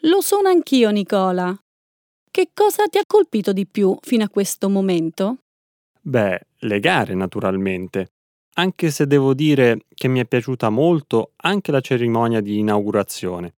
Lo 0.00 0.20
sono 0.20 0.48
anch'io, 0.48 0.90
Nicola. 0.90 1.56
Che 2.30 2.50
cosa 2.52 2.86
ti 2.86 2.98
ha 2.98 3.04
colpito 3.06 3.52
di 3.52 3.66
più 3.66 3.96
fino 4.00 4.24
a 4.24 4.28
questo 4.28 4.68
momento? 4.68 5.41
Beh, 6.04 6.40
le 6.58 6.80
gare 6.80 7.14
naturalmente, 7.14 8.10
anche 8.54 8.90
se 8.90 9.06
devo 9.06 9.34
dire 9.34 9.84
che 9.94 10.08
mi 10.08 10.18
è 10.18 10.26
piaciuta 10.26 10.68
molto 10.68 11.32
anche 11.36 11.70
la 11.70 11.80
cerimonia 11.80 12.40
di 12.40 12.58
inaugurazione. 12.58 13.54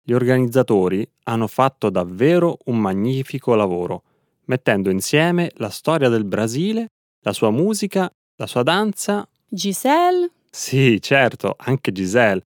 Gli 0.00 0.12
organizzatori 0.12 1.06
hanno 1.24 1.48
fatto 1.48 1.90
davvero 1.90 2.58
un 2.66 2.78
magnifico 2.78 3.56
lavoro, 3.56 4.04
mettendo 4.44 4.90
insieme 4.90 5.50
la 5.56 5.70
storia 5.70 6.08
del 6.08 6.24
Brasile, 6.24 6.92
la 7.22 7.32
sua 7.32 7.50
musica, 7.50 8.10
la 8.36 8.46
sua 8.46 8.62
danza. 8.62 9.28
Giselle? 9.48 10.30
Sì, 10.50 11.02
certo, 11.02 11.56
anche 11.58 11.90
Giselle. 11.90 12.46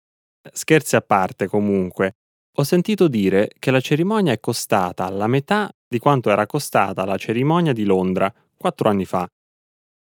Scherzi 0.51 0.95
a 0.95 1.01
parte 1.01 1.47
comunque. 1.47 2.15
Ho 2.57 2.63
sentito 2.63 3.07
dire 3.07 3.51
che 3.59 3.69
la 3.69 3.79
cerimonia 3.79 4.31
è 4.31 4.39
costata 4.39 5.07
la 5.09 5.27
metà 5.27 5.71
di 5.87 5.99
quanto 5.99 6.31
era 6.31 6.47
costata 6.47 7.05
la 7.05 7.17
cerimonia 7.17 7.73
di 7.73 7.83
Londra 7.83 8.33
quattro 8.57 8.89
anni 8.89 9.05
fa 9.05 9.29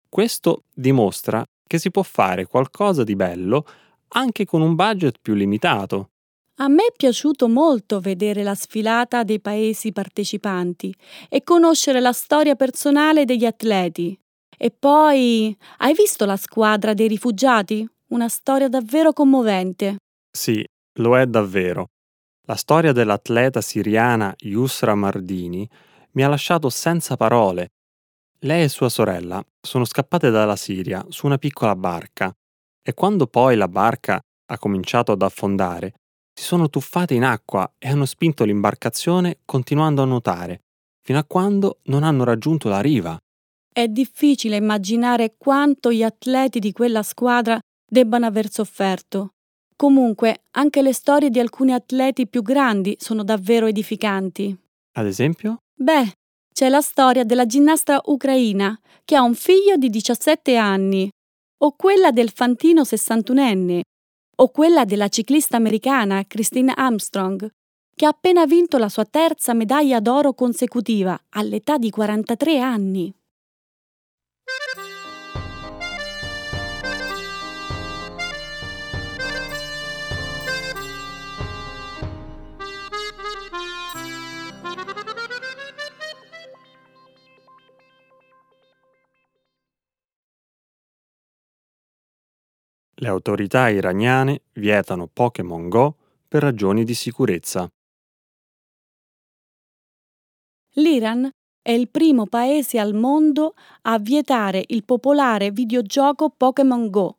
questo 0.08 0.64
dimostra 0.72 1.44
che 1.66 1.78
si 1.78 1.90
può 1.90 2.02
fare 2.02 2.46
qualcosa 2.46 3.04
di 3.04 3.16
bello 3.16 3.66
anche 4.08 4.44
con 4.44 4.62
un 4.62 4.75
budget 4.75 5.18
più 5.20 5.34
limitato. 5.34 6.10
A 6.58 6.68
me 6.68 6.86
è 6.86 6.92
piaciuto 6.96 7.48
molto 7.48 8.00
vedere 8.00 8.42
la 8.42 8.54
sfilata 8.54 9.25
dei 9.25 9.40
paesi 9.40 9.92
partecipanti 9.92 10.94
e 11.28 11.42
conoscere 11.42 12.00
la 12.00 12.12
storia 12.12 12.54
personale 12.54 13.26
degli 13.26 13.44
atleti. 13.44 14.18
E 14.56 14.70
poi, 14.70 15.54
hai 15.78 15.92
visto 15.92 16.25
la 16.25 16.36
squadra 16.36 16.94
dei 16.94 17.08
rifugiati? 17.08 17.86
Una 18.08 18.28
storia 18.28 18.68
davvero 18.68 19.12
commovente. 19.12 19.96
Sì, 20.30 20.64
lo 21.00 21.18
è 21.18 21.26
davvero. 21.26 21.88
La 22.46 22.54
storia 22.54 22.92
dell'atleta 22.92 23.60
siriana 23.60 24.32
Yusra 24.38 24.94
Mardini 24.94 25.68
mi 26.12 26.25
ha 26.25 26.28
lasciato 26.28 26.70
senza 26.70 27.16
parole. 27.16 27.68
Lei 28.46 28.62
e 28.62 28.68
sua 28.68 28.88
sorella 28.88 29.44
sono 29.60 29.84
scappate 29.84 30.30
dalla 30.30 30.54
Siria 30.54 31.04
su 31.08 31.26
una 31.26 31.36
piccola 31.36 31.74
barca 31.74 32.32
e 32.80 32.94
quando 32.94 33.26
poi 33.26 33.56
la 33.56 33.66
barca 33.66 34.20
ha 34.20 34.58
cominciato 34.58 35.10
ad 35.10 35.22
affondare, 35.22 35.94
si 36.32 36.44
sono 36.44 36.70
tuffate 36.70 37.14
in 37.14 37.24
acqua 37.24 37.68
e 37.76 37.88
hanno 37.88 38.04
spinto 38.04 38.44
l'imbarcazione 38.44 39.38
continuando 39.44 40.02
a 40.02 40.04
nuotare, 40.04 40.60
fino 41.02 41.18
a 41.18 41.24
quando 41.24 41.80
non 41.86 42.04
hanno 42.04 42.22
raggiunto 42.22 42.68
la 42.68 42.80
riva. 42.80 43.18
È 43.72 43.88
difficile 43.88 44.54
immaginare 44.54 45.34
quanto 45.36 45.90
gli 45.90 46.04
atleti 46.04 46.60
di 46.60 46.70
quella 46.70 47.02
squadra 47.02 47.58
debbano 47.84 48.26
aver 48.26 48.48
sofferto. 48.48 49.30
Comunque, 49.74 50.44
anche 50.52 50.82
le 50.82 50.92
storie 50.92 51.30
di 51.30 51.40
alcuni 51.40 51.72
atleti 51.72 52.28
più 52.28 52.42
grandi 52.42 52.96
sono 53.00 53.24
davvero 53.24 53.66
edificanti. 53.66 54.56
Ad 54.92 55.06
esempio? 55.06 55.56
Beh, 55.74 56.12
c'è 56.56 56.70
la 56.70 56.80
storia 56.80 57.22
della 57.22 57.44
ginnasta 57.44 58.00
ucraina 58.06 58.80
che 59.04 59.14
ha 59.14 59.20
un 59.20 59.34
figlio 59.34 59.76
di 59.76 59.90
17 59.90 60.56
anni, 60.56 61.06
o 61.58 61.76
quella 61.76 62.12
del 62.12 62.30
fantino 62.30 62.80
61enne, 62.80 63.82
o 64.36 64.48
quella 64.48 64.86
della 64.86 65.08
ciclista 65.08 65.58
americana 65.58 66.25
Christine 66.26 66.72
Armstrong, 66.75 67.46
che 67.94 68.06
ha 68.06 68.08
appena 68.08 68.46
vinto 68.46 68.78
la 68.78 68.88
sua 68.88 69.04
terza 69.04 69.52
medaglia 69.52 70.00
d'oro 70.00 70.32
consecutiva 70.32 71.20
all'età 71.34 71.76
di 71.76 71.90
43 71.90 72.58
anni. 72.58 73.14
Le 92.98 93.08
autorità 93.08 93.68
iraniane 93.68 94.40
vietano 94.54 95.06
Pokémon 95.06 95.68
Go 95.68 95.96
per 96.26 96.42
ragioni 96.42 96.82
di 96.82 96.94
sicurezza. 96.94 97.68
L'Iran 100.76 101.28
è 101.60 101.72
il 101.72 101.90
primo 101.90 102.26
paese 102.26 102.78
al 102.78 102.94
mondo 102.94 103.54
a 103.82 103.98
vietare 103.98 104.64
il 104.68 104.84
popolare 104.84 105.50
videogioco 105.50 106.30
Pokémon 106.30 106.88
Go. 106.88 107.18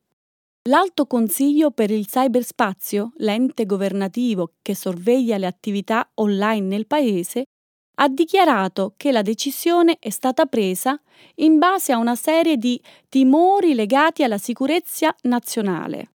L'Alto 0.67 1.05
Consiglio 1.05 1.69
per 1.69 1.91
il 1.91 2.07
Cyberspazio, 2.07 3.12
l'ente 3.17 3.67
governativo 3.67 4.53
che 4.63 4.74
sorveglia 4.74 5.38
le 5.38 5.46
attività 5.46 6.10
online 6.15 6.65
nel 6.65 6.88
paese, 6.88 7.46
ha 8.00 8.08
dichiarato 8.10 8.94
che 8.96 9.12
la 9.12 9.22
decisione 9.22 9.98
è 10.00 10.10
stata 10.10 10.46
presa 10.46 11.00
in 11.36 11.58
base 11.58 11.92
a 11.92 11.98
una 11.98 12.16
serie 12.16 12.58
di 12.58 12.82
timori 13.10 13.74
legati 13.74 14.24
alla 14.24 14.38
sicurezza 14.38 15.16
nazionale. 15.24 16.12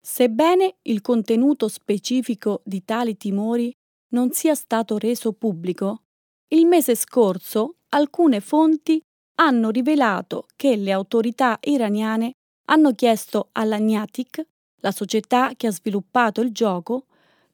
Sebbene 0.00 0.76
il 0.82 1.00
contenuto 1.00 1.68
specifico 1.68 2.62
di 2.64 2.84
tali 2.84 3.16
timori 3.16 3.72
non 4.10 4.30
sia 4.30 4.54
stato 4.54 4.98
reso 4.98 5.32
pubblico, 5.32 6.04
il 6.48 6.66
mese 6.66 6.94
scorso 6.94 7.76
alcune 7.90 8.40
fonti 8.40 9.02
hanno 9.40 9.70
rivelato 9.70 10.46
che 10.56 10.76
le 10.76 10.92
autorità 10.92 11.58
iraniane 11.60 12.32
hanno 12.70 12.94
chiesto 12.94 13.48
alla 13.52 13.76
Niantic, 13.76 14.46
la 14.80 14.92
società 14.92 15.52
che 15.56 15.66
ha 15.66 15.72
sviluppato 15.72 16.40
il 16.40 16.52
gioco, 16.52 17.06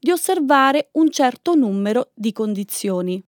di 0.05 0.11
osservare 0.11 0.91
un 0.93 1.11
certo 1.11 1.55
numero 1.55 2.11
di 2.13 2.31
condizioni. 2.31 3.25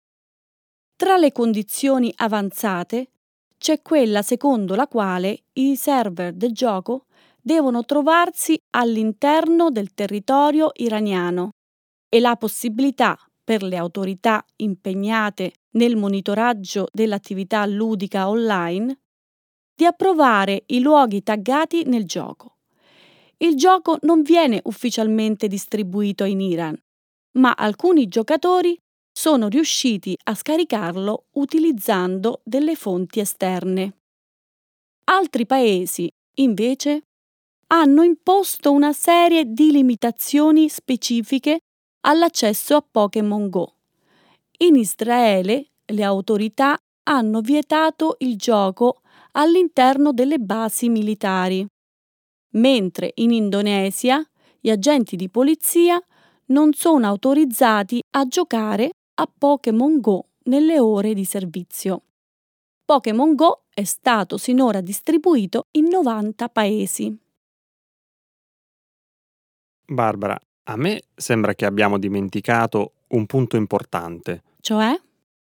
Tra 0.95 1.17
le 1.17 1.31
condizioni 1.31 2.12
avanzate 2.15 3.12
c'è 3.59 3.83
quella 3.83 4.23
secondo 4.23 4.73
la 4.73 4.88
quale 4.88 5.43
i 5.53 5.75
server 5.75 6.33
del 6.33 6.51
gioco 6.51 7.05
devono 7.39 7.86
trovarsi 7.86 8.59
all'interno 8.71 9.69
del 9.69 9.93
territorio 9.93 10.71
iraniano 10.73 11.51
e 12.09 12.19
la 12.19 12.36
possibilità 12.38 13.19
per 13.43 13.62
le 13.62 13.77
autorità 13.77 14.43
impegnate 14.55 15.53
nel 15.73 15.95
monitoraggio 15.95 16.88
dell'attività 16.91 17.67
ludica 17.67 18.27
online 18.27 18.97
di 19.75 19.86
approvare 19.86 20.63
i 20.67 20.79
luoghi 20.79 21.21
taggati 21.21 21.83
nel 21.83 22.05
gioco. 22.05 22.52
Il 23.43 23.56
gioco 23.58 23.97
non 24.03 24.21
viene 24.21 24.62
ufficialmente 24.63 25.49
distribuito 25.49 26.23
in 26.23 26.39
Iran, 26.39 26.82
ma 27.39 27.51
alcuni 27.51 28.08
giocatori 28.08 28.77
sono 29.12 29.49
riusciti 29.49 30.17
a 30.23 30.34
scaricarlo 30.34 31.25
utilizzando 31.32 32.39
delle 32.45 32.75
fonti 32.75 33.19
esterne. 33.19 33.97
Altri 35.12 35.45
paesi, 35.45 36.10
invece, 36.36 37.01
hanno 37.67 38.03
imposto 38.03 38.71
una 38.71 38.93
serie 38.93 39.43
di 39.43 39.71
limitazioni 39.71 40.69
specifiche 40.69 41.60
all'accesso 42.06 42.77
a 42.77 42.86
Pokémon 42.89 43.49
Go. 43.49 43.75
In 44.60 44.75
Israele 44.75 45.71
le 45.86 46.03
autorità 46.03 46.77
hanno 47.10 47.41
vietato 47.41 48.15
il 48.19 48.38
gioco 48.38 49.01
all'interno 49.34 50.13
delle 50.13 50.38
basi 50.39 50.88
militari 50.88 51.67
mentre 52.53 53.11
in 53.15 53.31
Indonesia 53.31 54.25
gli 54.59 54.69
agenti 54.69 55.15
di 55.15 55.29
polizia 55.29 56.01
non 56.47 56.73
sono 56.73 57.07
autorizzati 57.07 58.01
a 58.11 58.27
giocare 58.27 58.91
a 59.15 59.29
Pokémon 59.37 59.99
Go 59.99 60.29
nelle 60.43 60.79
ore 60.79 61.13
di 61.13 61.25
servizio. 61.25 62.03
Pokémon 62.85 63.35
Go 63.35 63.63
è 63.73 63.83
stato 63.83 64.37
sinora 64.37 64.81
distribuito 64.81 65.67
in 65.71 65.87
90 65.87 66.49
paesi. 66.49 67.17
Barbara, 69.85 70.39
a 70.65 70.75
me 70.77 71.03
sembra 71.15 71.53
che 71.53 71.65
abbiamo 71.65 71.97
dimenticato 71.97 72.93
un 73.09 73.25
punto 73.25 73.57
importante. 73.57 74.43
Cioè? 74.59 74.99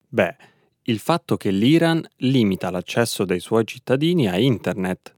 Beh, 0.08 0.36
il 0.82 0.98
fatto 0.98 1.36
che 1.36 1.50
l'Iran 1.50 2.06
limita 2.18 2.70
l'accesso 2.70 3.24
dei 3.24 3.40
suoi 3.40 3.66
cittadini 3.66 4.28
a 4.28 4.38
Internet. 4.38 5.14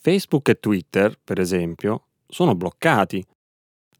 Facebook 0.00 0.48
e 0.48 0.60
Twitter, 0.60 1.18
per 1.22 1.40
esempio, 1.40 2.04
sono 2.28 2.54
bloccati. 2.54 3.24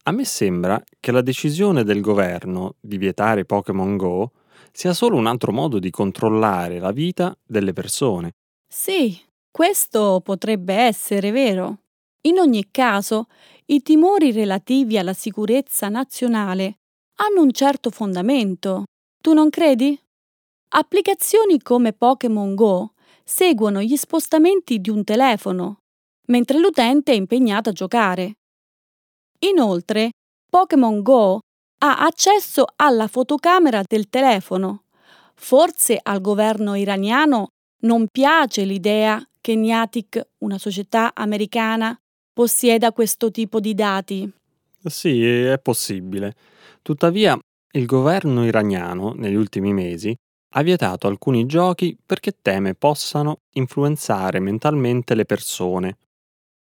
A 0.04 0.12
me 0.12 0.24
sembra 0.24 0.80
che 1.00 1.10
la 1.10 1.22
decisione 1.22 1.82
del 1.82 2.00
governo 2.00 2.76
di 2.78 2.98
vietare 2.98 3.44
Pokémon 3.44 3.96
Go 3.96 4.30
sia 4.70 4.92
solo 4.92 5.16
un 5.16 5.26
altro 5.26 5.50
modo 5.50 5.80
di 5.80 5.90
controllare 5.90 6.78
la 6.78 6.92
vita 6.92 7.36
delle 7.44 7.72
persone. 7.72 8.30
Sì, 8.72 9.20
questo 9.50 10.20
potrebbe 10.22 10.74
essere 10.74 11.32
vero. 11.32 11.78
In 12.22 12.38
ogni 12.38 12.68
caso, 12.70 13.26
i 13.66 13.82
timori 13.82 14.30
relativi 14.30 14.98
alla 14.98 15.12
sicurezza 15.12 15.88
nazionale 15.88 16.78
hanno 17.16 17.42
un 17.42 17.50
certo 17.50 17.90
fondamento. 17.90 18.84
Tu 19.20 19.32
non 19.32 19.50
credi? 19.50 20.00
Applicazioni 20.74 21.60
come 21.60 21.92
Pokémon 21.92 22.54
Go 22.54 22.92
seguono 23.24 23.82
gli 23.82 23.96
spostamenti 23.96 24.80
di 24.80 24.90
un 24.90 25.02
telefono 25.02 25.80
mentre 26.30 26.58
l'utente 26.58 27.12
è 27.12 27.14
impegnato 27.14 27.70
a 27.70 27.72
giocare. 27.72 28.36
Inoltre, 29.40 30.10
Pokémon 30.48 31.02
Go 31.02 31.40
ha 31.80 31.98
accesso 31.98 32.64
alla 32.76 33.06
fotocamera 33.06 33.82
del 33.86 34.08
telefono. 34.08 34.84
Forse 35.34 35.98
al 36.02 36.20
governo 36.20 36.74
iraniano 36.74 37.48
non 37.82 38.08
piace 38.08 38.64
l'idea 38.64 39.22
che 39.40 39.54
Niantic, 39.54 40.20
una 40.38 40.58
società 40.58 41.12
americana, 41.14 41.96
possieda 42.32 42.92
questo 42.92 43.30
tipo 43.30 43.60
di 43.60 43.74
dati. 43.74 44.30
Sì, 44.84 45.24
è 45.24 45.58
possibile. 45.60 46.34
Tuttavia, 46.82 47.38
il 47.72 47.86
governo 47.86 48.44
iraniano, 48.44 49.12
negli 49.14 49.34
ultimi 49.34 49.72
mesi, 49.72 50.14
ha 50.54 50.62
vietato 50.62 51.06
alcuni 51.06 51.46
giochi 51.46 51.96
perché 52.04 52.36
teme 52.40 52.74
possano 52.74 53.40
influenzare 53.52 54.40
mentalmente 54.40 55.14
le 55.14 55.24
persone 55.24 55.96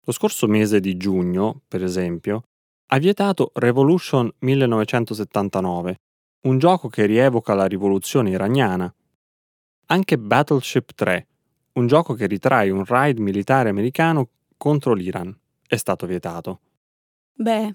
lo 0.03 0.11
scorso 0.11 0.47
mese 0.47 0.79
di 0.79 0.97
giugno, 0.97 1.61
per 1.67 1.83
esempio, 1.83 2.43
ha 2.87 2.97
vietato 2.97 3.51
Revolution 3.53 4.29
1979, 4.39 5.95
un 6.41 6.57
gioco 6.57 6.87
che 6.89 7.05
rievoca 7.05 7.53
la 7.53 7.65
rivoluzione 7.65 8.31
iraniana. 8.31 8.93
Anche 9.87 10.17
Battleship 10.17 10.93
3, 10.93 11.27
un 11.73 11.87
gioco 11.87 12.13
che 12.13 12.25
ritrae 12.25 12.69
un 12.69 12.83
raid 12.83 13.19
militare 13.19 13.69
americano 13.69 14.29
contro 14.57 14.93
l'Iran, 14.93 15.37
è 15.67 15.75
stato 15.75 16.05
vietato. 16.05 16.59
Beh, 17.33 17.73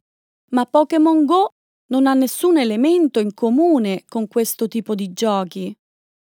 ma 0.51 0.67
Pokémon 0.67 1.25
Go 1.25 1.51
non 1.89 2.07
ha 2.07 2.15
nessun 2.15 2.59
elemento 2.59 3.21
in 3.21 3.33
comune 3.35 4.05
con 4.09 4.27
questo 4.29 4.69
tipo 4.69 4.95
di 4.95 5.13
giochi. 5.13 5.75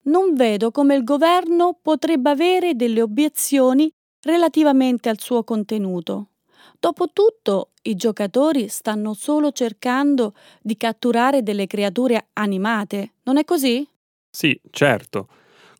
Non 0.04 0.34
vedo 0.34 0.70
come 0.70 0.94
il 0.94 1.02
governo 1.02 1.78
potrebbe 1.80 2.30
avere 2.30 2.74
delle 2.74 3.02
obiezioni 3.02 3.90
relativamente 4.26 5.08
al 5.08 5.20
suo 5.20 5.44
contenuto. 5.44 6.30
Dopotutto, 6.78 7.70
i 7.82 7.94
giocatori 7.94 8.68
stanno 8.68 9.14
solo 9.14 9.52
cercando 9.52 10.34
di 10.60 10.76
catturare 10.76 11.42
delle 11.42 11.66
creature 11.66 12.28
animate, 12.34 13.14
non 13.22 13.38
è 13.38 13.44
così? 13.44 13.88
Sì, 14.28 14.60
certo. 14.70 15.28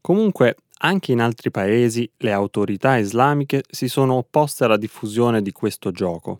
Comunque, 0.01 0.57
anche 0.79 1.13
in 1.13 1.21
altri 1.21 1.51
paesi 1.51 2.09
le 2.19 2.33
autorità 2.33 2.97
islamiche 2.97 3.65
si 3.69 3.89
sono 3.89 4.15
opposte 4.15 4.65
alla 4.65 4.77
diffusione 4.77 5.43
di 5.43 5.53
questo 5.53 5.91
gioco. 5.91 6.39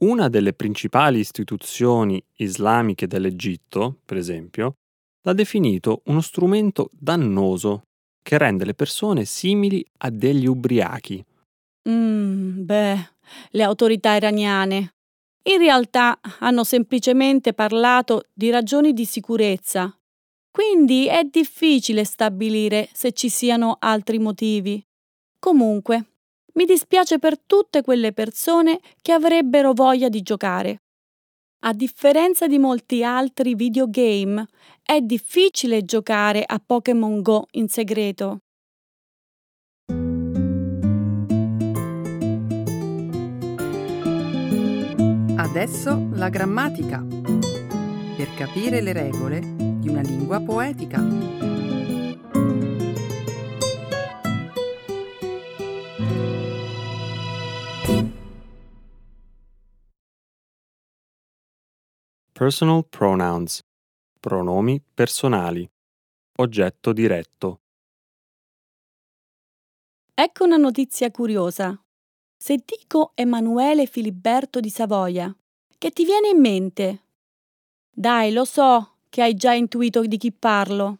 Una 0.00 0.28
delle 0.28 0.52
principali 0.52 1.18
istituzioni 1.20 2.22
islamiche 2.36 3.06
dell'Egitto, 3.06 3.98
per 4.04 4.16
esempio, 4.16 4.74
l'ha 5.22 5.32
definito 5.32 6.02
uno 6.06 6.20
strumento 6.20 6.90
dannoso 6.92 7.82
che 8.22 8.38
rende 8.38 8.64
le 8.64 8.74
persone 8.74 9.24
simili 9.24 9.84
a 9.98 10.10
degli 10.10 10.46
ubriachi. 10.46 11.24
Mm, 11.88 12.64
beh, 12.64 13.10
le 13.50 13.62
autorità 13.62 14.14
iraniane. 14.14 14.94
In 15.44 15.58
realtà 15.58 16.20
hanno 16.38 16.62
semplicemente 16.62 17.52
parlato 17.52 18.28
di 18.32 18.50
ragioni 18.50 18.92
di 18.92 19.04
sicurezza. 19.04 19.94
Quindi 20.50 21.08
è 21.08 21.24
difficile 21.24 22.04
stabilire 22.04 22.88
se 22.92 23.12
ci 23.12 23.28
siano 23.28 23.76
altri 23.80 24.18
motivi. 24.18 24.84
Comunque, 25.38 26.06
mi 26.54 26.64
dispiace 26.64 27.18
per 27.18 27.40
tutte 27.40 27.82
quelle 27.82 28.12
persone 28.12 28.80
che 29.00 29.12
avrebbero 29.12 29.72
voglia 29.72 30.08
di 30.08 30.22
giocare. 30.22 30.82
A 31.64 31.72
differenza 31.72 32.46
di 32.46 32.58
molti 32.58 33.02
altri 33.02 33.54
videogame, 33.54 34.46
è 34.84 35.00
difficile 35.00 35.84
giocare 35.84 36.44
a 36.46 36.60
Pokémon 36.64 37.22
Go 37.22 37.46
in 37.52 37.68
segreto. 37.68 38.40
Adesso 45.36 46.08
la 46.12 46.28
grammatica. 46.28 47.04
Per 48.16 48.34
capire 48.36 48.80
le 48.80 48.92
regole 48.92 49.40
di 49.40 49.88
una 49.88 50.00
lingua 50.00 50.40
poetica. 50.40 51.00
Personal 62.32 62.82
pronouns. 62.82 63.62
Pronomi 64.22 64.80
personali. 64.80 65.68
Oggetto 66.36 66.92
diretto. 66.92 67.62
Ecco 70.14 70.44
una 70.44 70.58
notizia 70.58 71.10
curiosa. 71.10 71.76
Se 72.36 72.62
dico 72.64 73.10
Emanuele 73.16 73.86
Filiberto 73.86 74.60
di 74.60 74.70
Savoia, 74.70 75.36
che 75.76 75.90
ti 75.90 76.04
viene 76.04 76.28
in 76.28 76.38
mente? 76.38 77.02
Dai, 77.90 78.32
lo 78.32 78.44
so 78.44 78.98
che 79.08 79.22
hai 79.22 79.34
già 79.34 79.54
intuito 79.54 80.02
di 80.02 80.18
chi 80.18 80.30
parlo. 80.30 80.98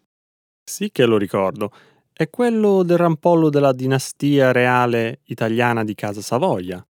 Sì 0.64 0.90
che 0.90 1.06
lo 1.06 1.16
ricordo. 1.16 1.70
È 2.12 2.28
quello 2.28 2.82
del 2.82 2.98
rampollo 2.98 3.50
della 3.50 3.72
dinastia 3.72 4.50
reale 4.50 5.20
italiana 5.26 5.84
di 5.84 5.94
Casa 5.94 6.20
Savoia. 6.20 6.84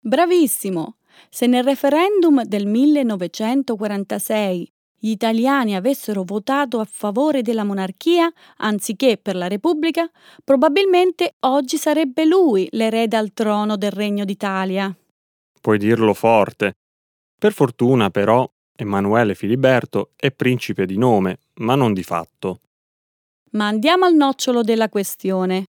Bravissimo! 0.00 0.96
Se 1.28 1.46
nel 1.46 1.62
referendum 1.62 2.42
del 2.44 2.66
1946 2.66 4.72
gli 5.04 5.10
italiani 5.10 5.76
avessero 5.76 6.22
votato 6.22 6.80
a 6.80 6.86
favore 6.90 7.42
della 7.42 7.62
monarchia 7.62 8.32
anziché 8.56 9.18
per 9.18 9.36
la 9.36 9.48
Repubblica, 9.48 10.10
probabilmente 10.42 11.34
oggi 11.40 11.76
sarebbe 11.76 12.24
lui 12.24 12.66
l'erede 12.70 13.18
al 13.18 13.34
trono 13.34 13.76
del 13.76 13.90
Regno 13.90 14.24
d'Italia. 14.24 14.96
Puoi 15.60 15.76
dirlo 15.76 16.14
forte. 16.14 16.76
Per 17.38 17.52
fortuna, 17.52 18.08
però, 18.08 18.50
Emanuele 18.74 19.34
Filiberto 19.34 20.12
è 20.16 20.30
principe 20.30 20.86
di 20.86 20.96
nome, 20.96 21.40
ma 21.56 21.74
non 21.74 21.92
di 21.92 22.02
fatto. 22.02 22.60
Ma 23.50 23.66
andiamo 23.66 24.06
al 24.06 24.14
nocciolo 24.14 24.62
della 24.62 24.88
questione. 24.88 25.64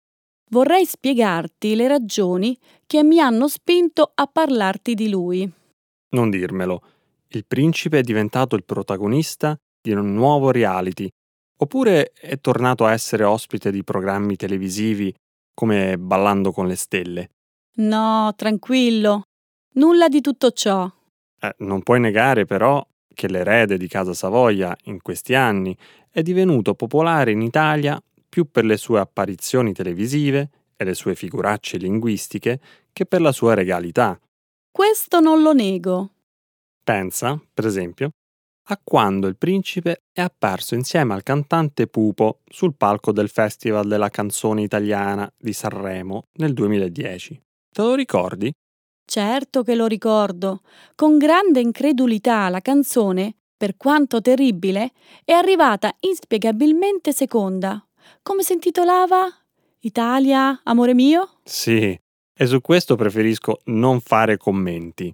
Vorrei 0.51 0.85
spiegarti 0.85 1.73
le 1.73 1.87
ragioni 1.87 2.55
che 2.85 3.01
mi 3.01 3.19
hanno 3.19 3.47
spinto 3.47 4.11
a 4.13 4.27
parlarti 4.27 4.93
di 4.93 5.09
lui. 5.09 5.51
Non 6.09 6.29
dirmelo. 6.29 6.83
Il 7.35 7.45
principe 7.47 7.99
è 7.99 8.01
diventato 8.03 8.55
il 8.55 8.63
protagonista 8.63 9.57
di 9.81 9.91
un 9.91 10.13
nuovo 10.13 10.51
reality, 10.51 11.09
oppure 11.57 12.11
è 12.11 12.39
tornato 12.39 12.85
a 12.85 12.91
essere 12.91 13.23
ospite 13.23 13.71
di 13.71 13.83
programmi 13.83 14.35
televisivi 14.35 15.11
come 15.51 15.97
Ballando 15.97 16.51
con 16.51 16.67
le 16.67 16.75
stelle. 16.75 17.29
No, 17.77 18.31
tranquillo. 18.35 19.23
Nulla 19.75 20.09
di 20.09 20.21
tutto 20.21 20.51
ciò. 20.51 20.87
Eh, 21.41 21.55
non 21.59 21.81
puoi 21.81 21.99
negare 21.99 22.45
però 22.45 22.85
che 23.11 23.27
l'erede 23.27 23.77
di 23.77 23.87
Casa 23.87 24.13
Savoia 24.13 24.75
in 24.83 25.01
questi 25.01 25.33
anni 25.33 25.75
è 26.11 26.21
divenuto 26.21 26.75
popolare 26.75 27.31
in 27.31 27.41
Italia 27.41 27.99
più 28.29 28.49
per 28.51 28.65
le 28.65 28.77
sue 28.77 28.99
apparizioni 28.99 29.73
televisive 29.73 30.49
e 30.75 30.83
le 30.83 30.93
sue 30.93 31.15
figuracce 31.15 31.77
linguistiche 31.77 32.59
che 32.91 33.07
per 33.07 33.21
la 33.21 33.31
sua 33.31 33.55
regalità. 33.55 34.19
Questo 34.71 35.19
non 35.19 35.41
lo 35.41 35.53
nego. 35.53 36.12
Pensa, 36.83 37.41
per 37.53 37.65
esempio, 37.65 38.09
a 38.67 38.79
quando 38.83 39.27
il 39.27 39.37
principe 39.37 40.03
è 40.11 40.21
apparso 40.21 40.75
insieme 40.75 41.13
al 41.13 41.23
cantante 41.23 41.87
Pupo 41.87 42.39
sul 42.45 42.75
palco 42.75 43.11
del 43.11 43.29
Festival 43.29 43.87
della 43.87 44.09
canzone 44.09 44.63
italiana 44.63 45.31
di 45.37 45.53
Sanremo 45.53 46.27
nel 46.33 46.53
2010. 46.53 47.41
Te 47.69 47.81
lo 47.81 47.95
ricordi? 47.95 48.51
Certo 49.05 49.63
che 49.63 49.75
lo 49.75 49.85
ricordo. 49.85 50.61
Con 50.95 51.17
grande 51.17 51.59
incredulità 51.59 52.47
la 52.49 52.61
canzone, 52.61 53.35
per 53.55 53.77
quanto 53.77 54.21
terribile, 54.21 54.91
è 55.23 55.31
arrivata 55.31 55.95
inspiegabilmente 56.01 57.13
seconda. 57.13 57.85
Come 58.21 58.43
si 58.43 58.53
intitolava? 58.53 59.25
Italia, 59.79 60.61
amore 60.63 60.93
mio? 60.93 61.39
Sì, 61.43 61.97
e 62.35 62.45
su 62.45 62.61
questo 62.61 62.95
preferisco 62.95 63.59
non 63.65 63.99
fare 63.99 64.37
commenti. 64.37 65.13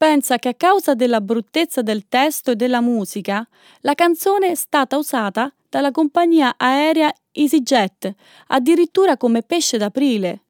Pensa 0.00 0.38
che 0.38 0.48
a 0.48 0.54
causa 0.54 0.94
della 0.94 1.20
bruttezza 1.20 1.82
del 1.82 2.08
testo 2.08 2.52
e 2.52 2.56
della 2.56 2.80
musica, 2.80 3.46
la 3.80 3.92
canzone 3.92 4.52
è 4.52 4.54
stata 4.54 4.96
usata 4.96 5.52
dalla 5.68 5.90
compagnia 5.90 6.54
aerea 6.56 7.12
EasyJet, 7.30 8.14
addirittura 8.46 9.18
come 9.18 9.42
pesce 9.42 9.76
d'aprile. 9.76 10.44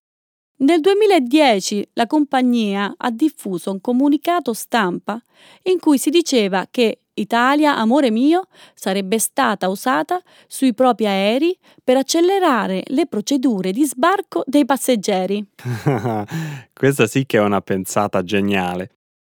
Nel 0.59 0.79
2010 0.79 1.89
la 1.95 2.07
compagnia 2.07 2.95
ha 2.97 3.11
diffuso 3.11 3.73
un 3.73 3.81
comunicato 3.81 4.53
stampa 4.53 5.21
in 5.65 5.81
cui 5.81 5.99
si 5.99 6.11
diceva 6.11 6.69
che 6.71 7.01
Italia, 7.15 7.77
amore 7.77 8.13
mio, 8.13 8.47
sarebbe 8.75 9.19
stata 9.19 9.69
usata 9.69 10.23
sui 10.47 10.75
propri 10.75 11.09
aerei 11.09 11.59
per 11.83 11.97
accelerare 11.97 12.85
le 12.87 13.09
procedure 13.09 13.73
di 13.73 13.85
sbarco 13.85 14.45
dei 14.47 14.65
passeggeri. 14.65 15.45
Questa 16.73 17.09
sì 17.09 17.27
che 17.27 17.39
è 17.39 17.41
una 17.41 17.61
pensata 17.61 18.23
geniale. 18.23 18.91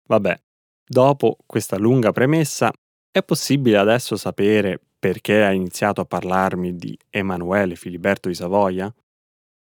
Vabbè, 0.09 0.41
dopo 0.87 1.37
questa 1.45 1.77
lunga 1.77 2.11
premessa, 2.11 2.71
è 3.11 3.21
possibile 3.21 3.77
adesso 3.77 4.15
sapere 4.15 4.81
perché 4.97 5.43
ha 5.43 5.51
iniziato 5.51 6.01
a 6.01 6.05
parlarmi 6.05 6.75
di 6.75 6.97
Emanuele 7.11 7.75
Filiberto 7.75 8.27
di 8.27 8.33
Savoia? 8.33 8.91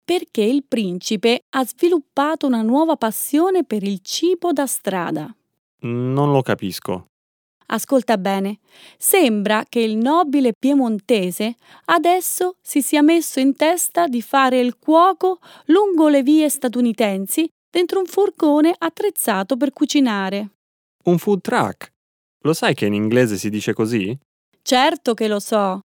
Perché 0.05 0.41
il 0.41 0.63
principe 0.65 1.43
ha 1.49 1.65
sviluppato 1.65 2.47
una 2.47 2.61
nuova 2.61 2.95
passione 2.95 3.65
per 3.65 3.83
il 3.83 3.99
cibo 3.99 4.53
da 4.53 4.65
strada. 4.65 5.35
Non 5.81 6.31
lo 6.31 6.41
capisco. 6.41 7.07
Ascolta 7.69 8.17
bene, 8.17 8.59
sembra 8.97 9.65
che 9.67 9.81
il 9.81 9.97
nobile 9.97 10.53
piemontese 10.57 11.57
adesso 11.85 12.55
si 12.61 12.81
sia 12.81 13.01
messo 13.01 13.41
in 13.41 13.53
testa 13.57 14.07
di 14.07 14.21
fare 14.21 14.61
il 14.61 14.77
cuoco 14.77 15.39
lungo 15.65 16.07
le 16.07 16.23
vie 16.23 16.47
statunitensi 16.47 17.49
dentro 17.77 17.99
un 17.99 18.07
furgone 18.07 18.73
attrezzato 18.75 19.55
per 19.55 19.71
cucinare. 19.71 20.49
Un 21.03 21.19
food 21.19 21.41
truck. 21.41 21.93
Lo 22.41 22.53
sai 22.53 22.73
che 22.73 22.87
in 22.87 22.93
inglese 22.95 23.37
si 23.37 23.51
dice 23.51 23.73
così? 23.73 24.17
Certo 24.63 25.13
che 25.13 25.27
lo 25.27 25.39
so. 25.39 25.81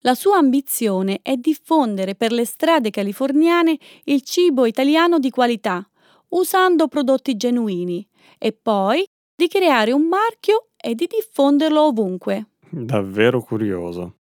La 0.00 0.16
sua 0.16 0.38
ambizione 0.38 1.20
è 1.22 1.36
diffondere 1.36 2.16
per 2.16 2.32
le 2.32 2.44
strade 2.44 2.90
californiane 2.90 3.78
il 4.04 4.22
cibo 4.22 4.66
italiano 4.66 5.20
di 5.20 5.30
qualità, 5.30 5.88
usando 6.30 6.88
prodotti 6.88 7.36
genuini, 7.36 8.04
e 8.38 8.52
poi 8.52 9.06
di 9.32 9.46
creare 9.46 9.92
un 9.92 10.08
marchio 10.08 10.70
e 10.76 10.96
di 10.96 11.06
diffonderlo 11.06 11.80
ovunque. 11.86 12.48
Davvero 12.68 13.40
curioso. 13.40 14.15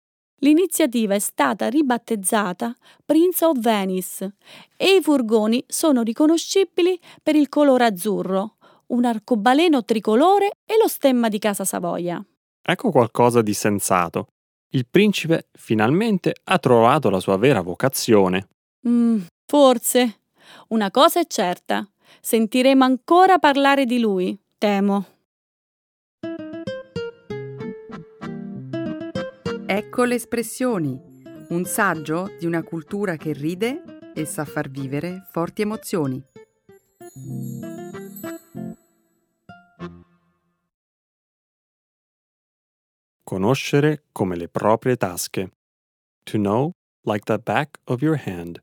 L'iniziativa 0.45 1.15
è 1.15 1.19
stata 1.19 1.67
ribattezzata 1.69 2.71
Prince 3.03 3.45
of 3.45 3.59
Venice 3.59 4.35
e 4.77 4.97
i 4.97 5.01
furgoni 5.01 5.63
sono 5.65 6.03
riconoscibili 6.03 6.99
per 7.23 7.35
il 7.35 7.49
colore 7.49 7.85
azzurro, 7.85 8.57
un 8.87 9.05
arcobaleno 9.05 9.83
tricolore 9.83 10.57
e 10.63 10.77
lo 10.79 10.87
stemma 10.87 11.29
di 11.29 11.39
Casa 11.39 11.65
Savoia. 11.65 12.23
Ecco 12.61 12.91
qualcosa 12.91 13.41
di 13.41 13.55
sensato. 13.55 14.27
Il 14.69 14.85
principe 14.87 15.47
finalmente 15.51 16.35
ha 16.43 16.59
trovato 16.59 17.09
la 17.09 17.19
sua 17.19 17.37
vera 17.37 17.61
vocazione. 17.61 18.49
Mm, 18.87 19.21
forse. 19.47 20.19
Una 20.67 20.91
cosa 20.91 21.21
è 21.21 21.25
certa. 21.25 21.89
Sentiremo 22.21 22.83
ancora 22.83 23.39
parlare 23.39 23.85
di 23.85 23.97
lui, 23.97 24.37
temo. 24.59 25.14
Ecco 29.67 30.03
le 30.03 30.13
espressioni, 30.13 30.95
un 31.49 31.65
saggio 31.65 32.29
di 32.37 32.45
una 32.45 32.61
cultura 32.61 33.15
che 33.15 33.33
ride 33.33 34.11
e 34.13 34.23
sa 34.25 34.45
far 34.45 34.69
vivere 34.69 35.25
forti 35.31 35.63
emozioni. 35.63 36.23
Conoscere 43.23 44.03
come 44.11 44.35
le 44.35 44.49
proprie 44.49 44.97
tasche. 44.97 45.51
To 46.25 46.37
know 46.37 46.69
like 47.01 47.23
the 47.23 47.39
back 47.39 47.79
of 47.85 48.01
your 48.01 48.21
hand. 48.23 48.61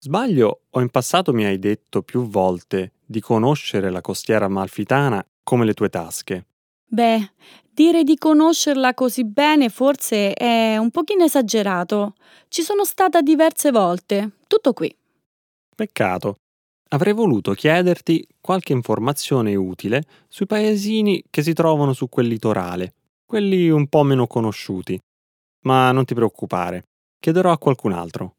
Sbaglio 0.00 0.64
o 0.68 0.80
in 0.82 0.90
passato 0.90 1.32
mi 1.32 1.46
hai 1.46 1.58
detto 1.58 2.02
più 2.02 2.28
volte 2.28 2.92
di 3.06 3.20
conoscere 3.22 3.90
la 3.90 4.02
costiera 4.02 4.44
amalfitana 4.44 5.26
come 5.42 5.64
le 5.64 5.72
tue 5.72 5.88
tasche. 5.88 6.44
Beh, 6.90 7.32
dire 7.70 8.02
di 8.02 8.16
conoscerla 8.16 8.94
così 8.94 9.24
bene 9.24 9.68
forse 9.68 10.32
è 10.32 10.78
un 10.78 10.90
pochino 10.90 11.24
esagerato. 11.24 12.14
Ci 12.48 12.62
sono 12.62 12.84
stata 12.84 13.20
diverse 13.20 13.70
volte. 13.70 14.38
Tutto 14.46 14.72
qui. 14.72 14.94
Peccato. 15.74 16.38
Avrei 16.90 17.12
voluto 17.12 17.52
chiederti 17.52 18.26
qualche 18.40 18.72
informazione 18.72 19.54
utile 19.54 20.04
sui 20.28 20.46
paesini 20.46 21.22
che 21.28 21.42
si 21.42 21.52
trovano 21.52 21.92
su 21.92 22.08
quel 22.08 22.26
litorale, 22.26 22.94
quelli 23.26 23.68
un 23.68 23.88
po' 23.88 24.02
meno 24.02 24.26
conosciuti. 24.26 24.98
Ma 25.64 25.92
non 25.92 26.06
ti 26.06 26.14
preoccupare, 26.14 26.84
chiederò 27.20 27.52
a 27.52 27.58
qualcun 27.58 27.92
altro. 27.92 28.36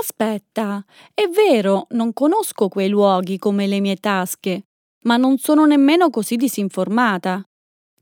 Aspetta, 0.00 0.84
è 1.14 1.28
vero, 1.28 1.86
non 1.90 2.12
conosco 2.12 2.68
quei 2.68 2.88
luoghi 2.88 3.38
come 3.38 3.68
le 3.68 3.78
mie 3.80 3.96
tasche, 3.96 4.64
ma 5.04 5.16
non 5.16 5.38
sono 5.38 5.64
nemmeno 5.64 6.10
così 6.10 6.34
disinformata. 6.34 7.47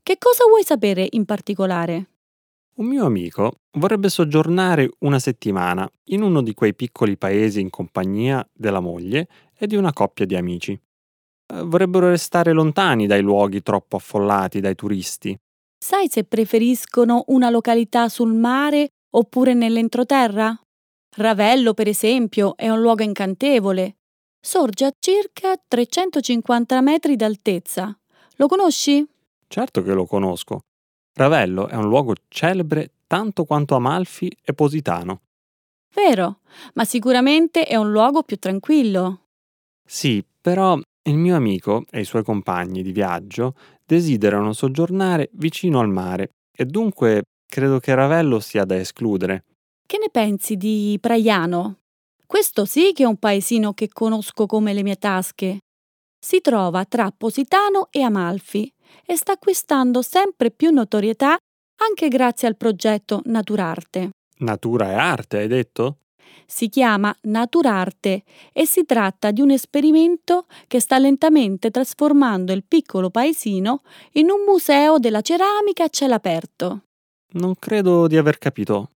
Che 0.07 0.15
cosa 0.17 0.45
vuoi 0.47 0.63
sapere 0.63 1.05
in 1.11 1.25
particolare? 1.25 2.11
Un 2.75 2.85
mio 2.85 3.03
amico 3.03 3.63
vorrebbe 3.73 4.07
soggiornare 4.07 4.89
una 4.99 5.19
settimana 5.19 5.85
in 6.11 6.21
uno 6.21 6.41
di 6.41 6.53
quei 6.53 6.73
piccoli 6.73 7.17
paesi 7.17 7.59
in 7.59 7.69
compagnia 7.69 8.47
della 8.53 8.79
moglie 8.79 9.27
e 9.53 9.67
di 9.67 9.75
una 9.75 9.91
coppia 9.91 10.25
di 10.25 10.37
amici. 10.37 10.71
Eh, 10.71 11.61
vorrebbero 11.61 12.07
restare 12.07 12.53
lontani 12.53 13.05
dai 13.05 13.21
luoghi 13.21 13.61
troppo 13.61 13.97
affollati 13.97 14.61
dai 14.61 14.75
turisti. 14.75 15.37
Sai 15.77 16.07
se 16.07 16.23
preferiscono 16.23 17.25
una 17.27 17.49
località 17.49 18.07
sul 18.07 18.33
mare 18.33 18.87
oppure 19.13 19.53
nell'entroterra? 19.53 20.57
Ravello, 21.17 21.73
per 21.73 21.89
esempio, 21.89 22.55
è 22.55 22.69
un 22.69 22.79
luogo 22.79 23.03
incantevole. 23.03 23.97
Sorge 24.39 24.85
a 24.85 24.93
circa 24.97 25.61
350 25.67 26.79
metri 26.79 27.17
d'altezza. 27.17 27.93
Lo 28.37 28.47
conosci? 28.47 29.05
Certo 29.47 29.81
che 29.81 29.93
lo 29.93 30.05
conosco. 30.05 30.61
Ravello 31.13 31.67
è 31.67 31.75
un 31.75 31.87
luogo 31.87 32.13
celebre 32.27 32.91
tanto 33.07 33.45
quanto 33.45 33.75
Amalfi 33.75 34.29
e 34.43 34.53
Positano. 34.53 35.21
Vero, 35.93 36.41
ma 36.73 36.85
sicuramente 36.85 37.65
è 37.65 37.75
un 37.75 37.91
luogo 37.91 38.23
più 38.23 38.37
tranquillo. 38.37 39.21
Sì, 39.83 40.23
però 40.39 40.77
il 41.03 41.17
mio 41.17 41.35
amico 41.35 41.85
e 41.89 42.01
i 42.01 42.05
suoi 42.05 42.23
compagni 42.23 42.83
di 42.83 42.91
viaggio 42.91 43.55
desiderano 43.85 44.51
soggiornare 44.53 45.29
vicino 45.33 45.79
al 45.79 45.89
mare 45.89 46.31
e 46.55 46.65
dunque 46.65 47.23
credo 47.49 47.79
che 47.79 47.95
Ravello 47.95 48.39
sia 48.39 48.65
da 48.65 48.75
escludere. 48.75 49.45
Che 49.87 49.97
ne 49.97 50.09
pensi 50.11 50.57
di 50.57 50.97
Praiano? 50.99 51.79
Questo 52.25 52.65
sì 52.65 52.91
che 52.93 53.03
è 53.03 53.07
un 53.07 53.15
paesino 53.15 53.73
che 53.73 53.87
conosco 53.87 54.45
come 54.45 54.73
le 54.73 54.83
mie 54.83 54.97
tasche. 54.97 55.59
Si 56.19 56.41
trova 56.41 56.83
tra 56.83 57.09
Positano 57.15 57.87
e 57.89 58.01
Amalfi 58.01 58.69
e 59.05 59.15
sta 59.15 59.33
acquistando 59.33 60.01
sempre 60.01 60.51
più 60.51 60.71
notorietà 60.71 61.37
anche 61.79 62.07
grazie 62.07 62.47
al 62.47 62.57
progetto 62.57 63.21
Naturarte. 63.25 64.09
Natura 64.39 64.91
e 64.91 64.93
arte, 64.93 65.37
hai 65.37 65.47
detto? 65.47 65.99
Si 66.45 66.69
chiama 66.69 67.15
Naturarte 67.23 68.23
e 68.53 68.65
si 68.65 68.85
tratta 68.85 69.31
di 69.31 69.41
un 69.41 69.51
esperimento 69.51 70.45
che 70.67 70.79
sta 70.79 70.97
lentamente 70.97 71.71
trasformando 71.71 72.53
il 72.53 72.63
piccolo 72.63 73.09
paesino 73.09 73.81
in 74.13 74.29
un 74.29 74.43
museo 74.47 74.97
della 74.97 75.21
ceramica 75.21 75.85
a 75.85 75.89
cielo 75.89 76.13
aperto. 76.13 76.83
Non 77.33 77.55
credo 77.59 78.07
di 78.07 78.17
aver 78.17 78.37
capito. 78.37 78.91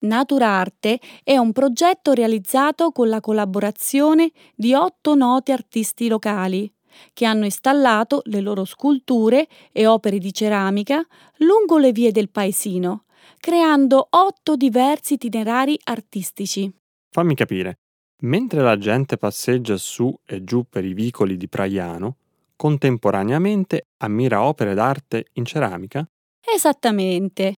Naturarte 0.00 1.00
è 1.22 1.36
un 1.36 1.52
progetto 1.52 2.12
realizzato 2.12 2.90
con 2.90 3.08
la 3.08 3.20
collaborazione 3.20 4.32
di 4.54 4.74
otto 4.74 5.14
noti 5.14 5.52
artisti 5.52 6.08
locali 6.08 6.70
che 7.12 7.24
hanno 7.24 7.44
installato 7.44 8.22
le 8.26 8.40
loro 8.40 8.64
sculture 8.64 9.48
e 9.72 9.86
opere 9.86 10.18
di 10.18 10.32
ceramica 10.32 11.04
lungo 11.38 11.78
le 11.78 11.92
vie 11.92 12.12
del 12.12 12.30
paesino, 12.30 13.04
creando 13.38 14.06
otto 14.10 14.56
diversi 14.56 15.14
itinerari 15.14 15.78
artistici. 15.84 16.72
Fammi 17.10 17.34
capire. 17.34 17.78
Mentre 18.22 18.62
la 18.62 18.78
gente 18.78 19.16
passeggia 19.16 19.76
su 19.76 20.16
e 20.24 20.44
giù 20.44 20.64
per 20.68 20.84
i 20.84 20.94
vicoli 20.94 21.36
di 21.36 21.48
Praiano, 21.48 22.16
contemporaneamente 22.54 23.88
ammira 23.98 24.44
opere 24.44 24.74
d'arte 24.74 25.26
in 25.32 25.44
ceramica? 25.44 26.06
Esattamente. 26.54 27.54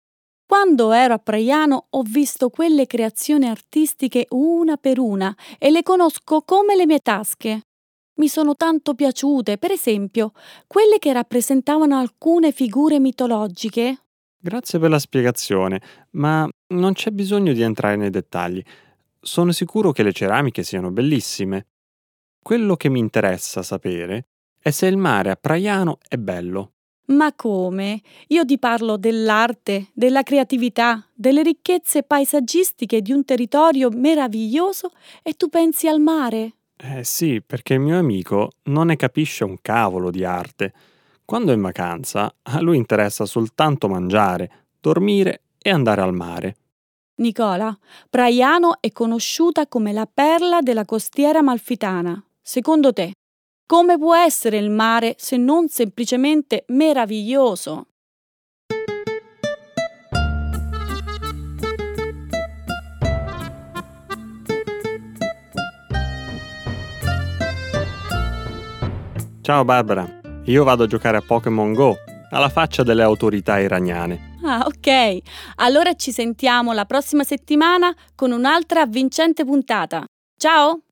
Quando 0.47 0.93
ero 0.93 1.15
a 1.15 1.19
Praiano 1.19 1.87
ho 1.91 2.03
visto 2.03 2.49
quelle 2.49 2.87
creazioni 2.87 3.49
artistiche 3.49 4.27
una 4.31 4.77
per 4.77 4.99
una 4.99 5.35
e 5.59 5.71
le 5.71 5.83
conosco 5.83 6.43
come 6.43 6.77
le 6.77 6.87
mie 6.87 7.01
tasche 7.01 7.63
mi 8.17 8.29
sono 8.29 8.55
tanto 8.55 8.95
piaciute, 8.95 9.59
per 9.59 9.71
esempio, 9.71 10.33
quelle 10.67 10.99
che 10.99 11.13
rappresentavano 11.13 11.99
alcune 11.99 12.53
figure 12.53 13.01
mitologiche. 13.01 13.99
Grazie 14.39 14.79
per 14.79 14.91
la 14.91 14.99
spiegazione, 14.99 15.81
ma 16.11 16.49
non 16.69 16.93
c'è 16.93 17.11
bisogno 17.11 17.53
di 17.53 17.63
entrare 17.63 17.97
nei 17.97 18.11
dettagli. 18.11 18.63
Sono 19.21 19.53
sicuro 19.53 19.91
che 19.91 20.03
le 20.03 20.13
ceramiche 20.13 20.63
siano 20.63 20.91
bellissime. 20.91 21.67
Quello 22.43 22.77
che 22.77 22.91
mi 22.91 22.99
interessa 22.99 23.63
sapere 23.63 24.27
è 24.61 24.71
se 24.71 24.87
il 24.87 24.99
mare 24.99 25.31
a 25.31 25.37
Praiano 25.37 25.99
è 26.07 26.17
bello. 26.17 26.73
Ma 27.07 27.33
come? 27.35 28.01
Io 28.29 28.45
ti 28.45 28.59
parlo 28.59 28.97
dell'arte, 28.97 29.89
della 29.93 30.23
creatività, 30.23 31.07
delle 31.15 31.43
ricchezze 31.43 32.03
paesaggistiche 32.03 33.03
di 33.03 33.13
un 33.13 33.25
territorio 33.25 33.91
meraviglioso 33.91 34.91
e 35.23 35.35
tu 35.35 35.49
pensi 35.49 35.87
al 35.87 36.01
mare. 36.01 36.53
Eh 36.87 37.03
sì, 37.03 37.41
perché 37.41 37.75
il 37.75 37.81
mio 37.81 37.99
amico 37.99 38.51
non 38.65 38.89
ne 38.89 38.97
capisce 38.97 39.43
un 39.43 39.57
cavolo 39.63 40.11
di 40.11 40.23
arte. 40.23 40.75
Quando 41.25 41.51
è 41.51 41.55
in 41.55 41.63
vacanza, 41.63 42.31
a 42.43 42.61
lui 42.61 42.77
interessa 42.77 43.25
soltanto 43.25 43.89
mangiare, 43.89 44.67
dormire 44.81 45.45
e 45.63 45.71
andare 45.71 46.03
al 46.03 46.13
mare. 46.13 46.57
Nicola, 47.17 47.75
Praiano 48.11 48.77
è 48.81 48.93
conosciuta 48.93 49.67
come 49.67 49.93
la 49.93 50.07
perla 50.13 50.61
della 50.61 50.85
costiera 50.85 51.41
malfitana. 51.41 52.23
Secondo 52.43 52.93
te, 52.93 53.13
come 53.67 53.97
può 53.97 54.15
essere 54.15 54.59
il 54.59 54.69
mare 54.69 55.15
se 55.17 55.39
non 55.39 55.69
semplicemente 55.69 56.65
meraviglioso? 56.69 57.87
Ciao 69.45 69.63
Barbara, 69.63 70.09
io 70.47 70.65
vado 70.65 70.85
a 70.85 70.87
giocare 70.87 71.19
a 71.19 71.21
Pokémon 71.21 71.75
Go, 71.75 71.99
alla 72.31 72.49
faccia 72.49 72.83
delle 72.83 73.03
autorità 73.03 73.61
iraniane. 73.61 74.39
Ah, 74.43 74.65
ok. 74.65 75.19
Allora 75.57 75.93
ci 75.93 76.13
sentiamo 76.13 76.73
la 76.73 76.87
prossima 76.87 77.25
settimana 77.25 77.95
con 78.15 78.33
un'altra 78.33 78.87
vincente 78.87 79.45
puntata. 79.45 80.07
Ciao! 80.39 80.84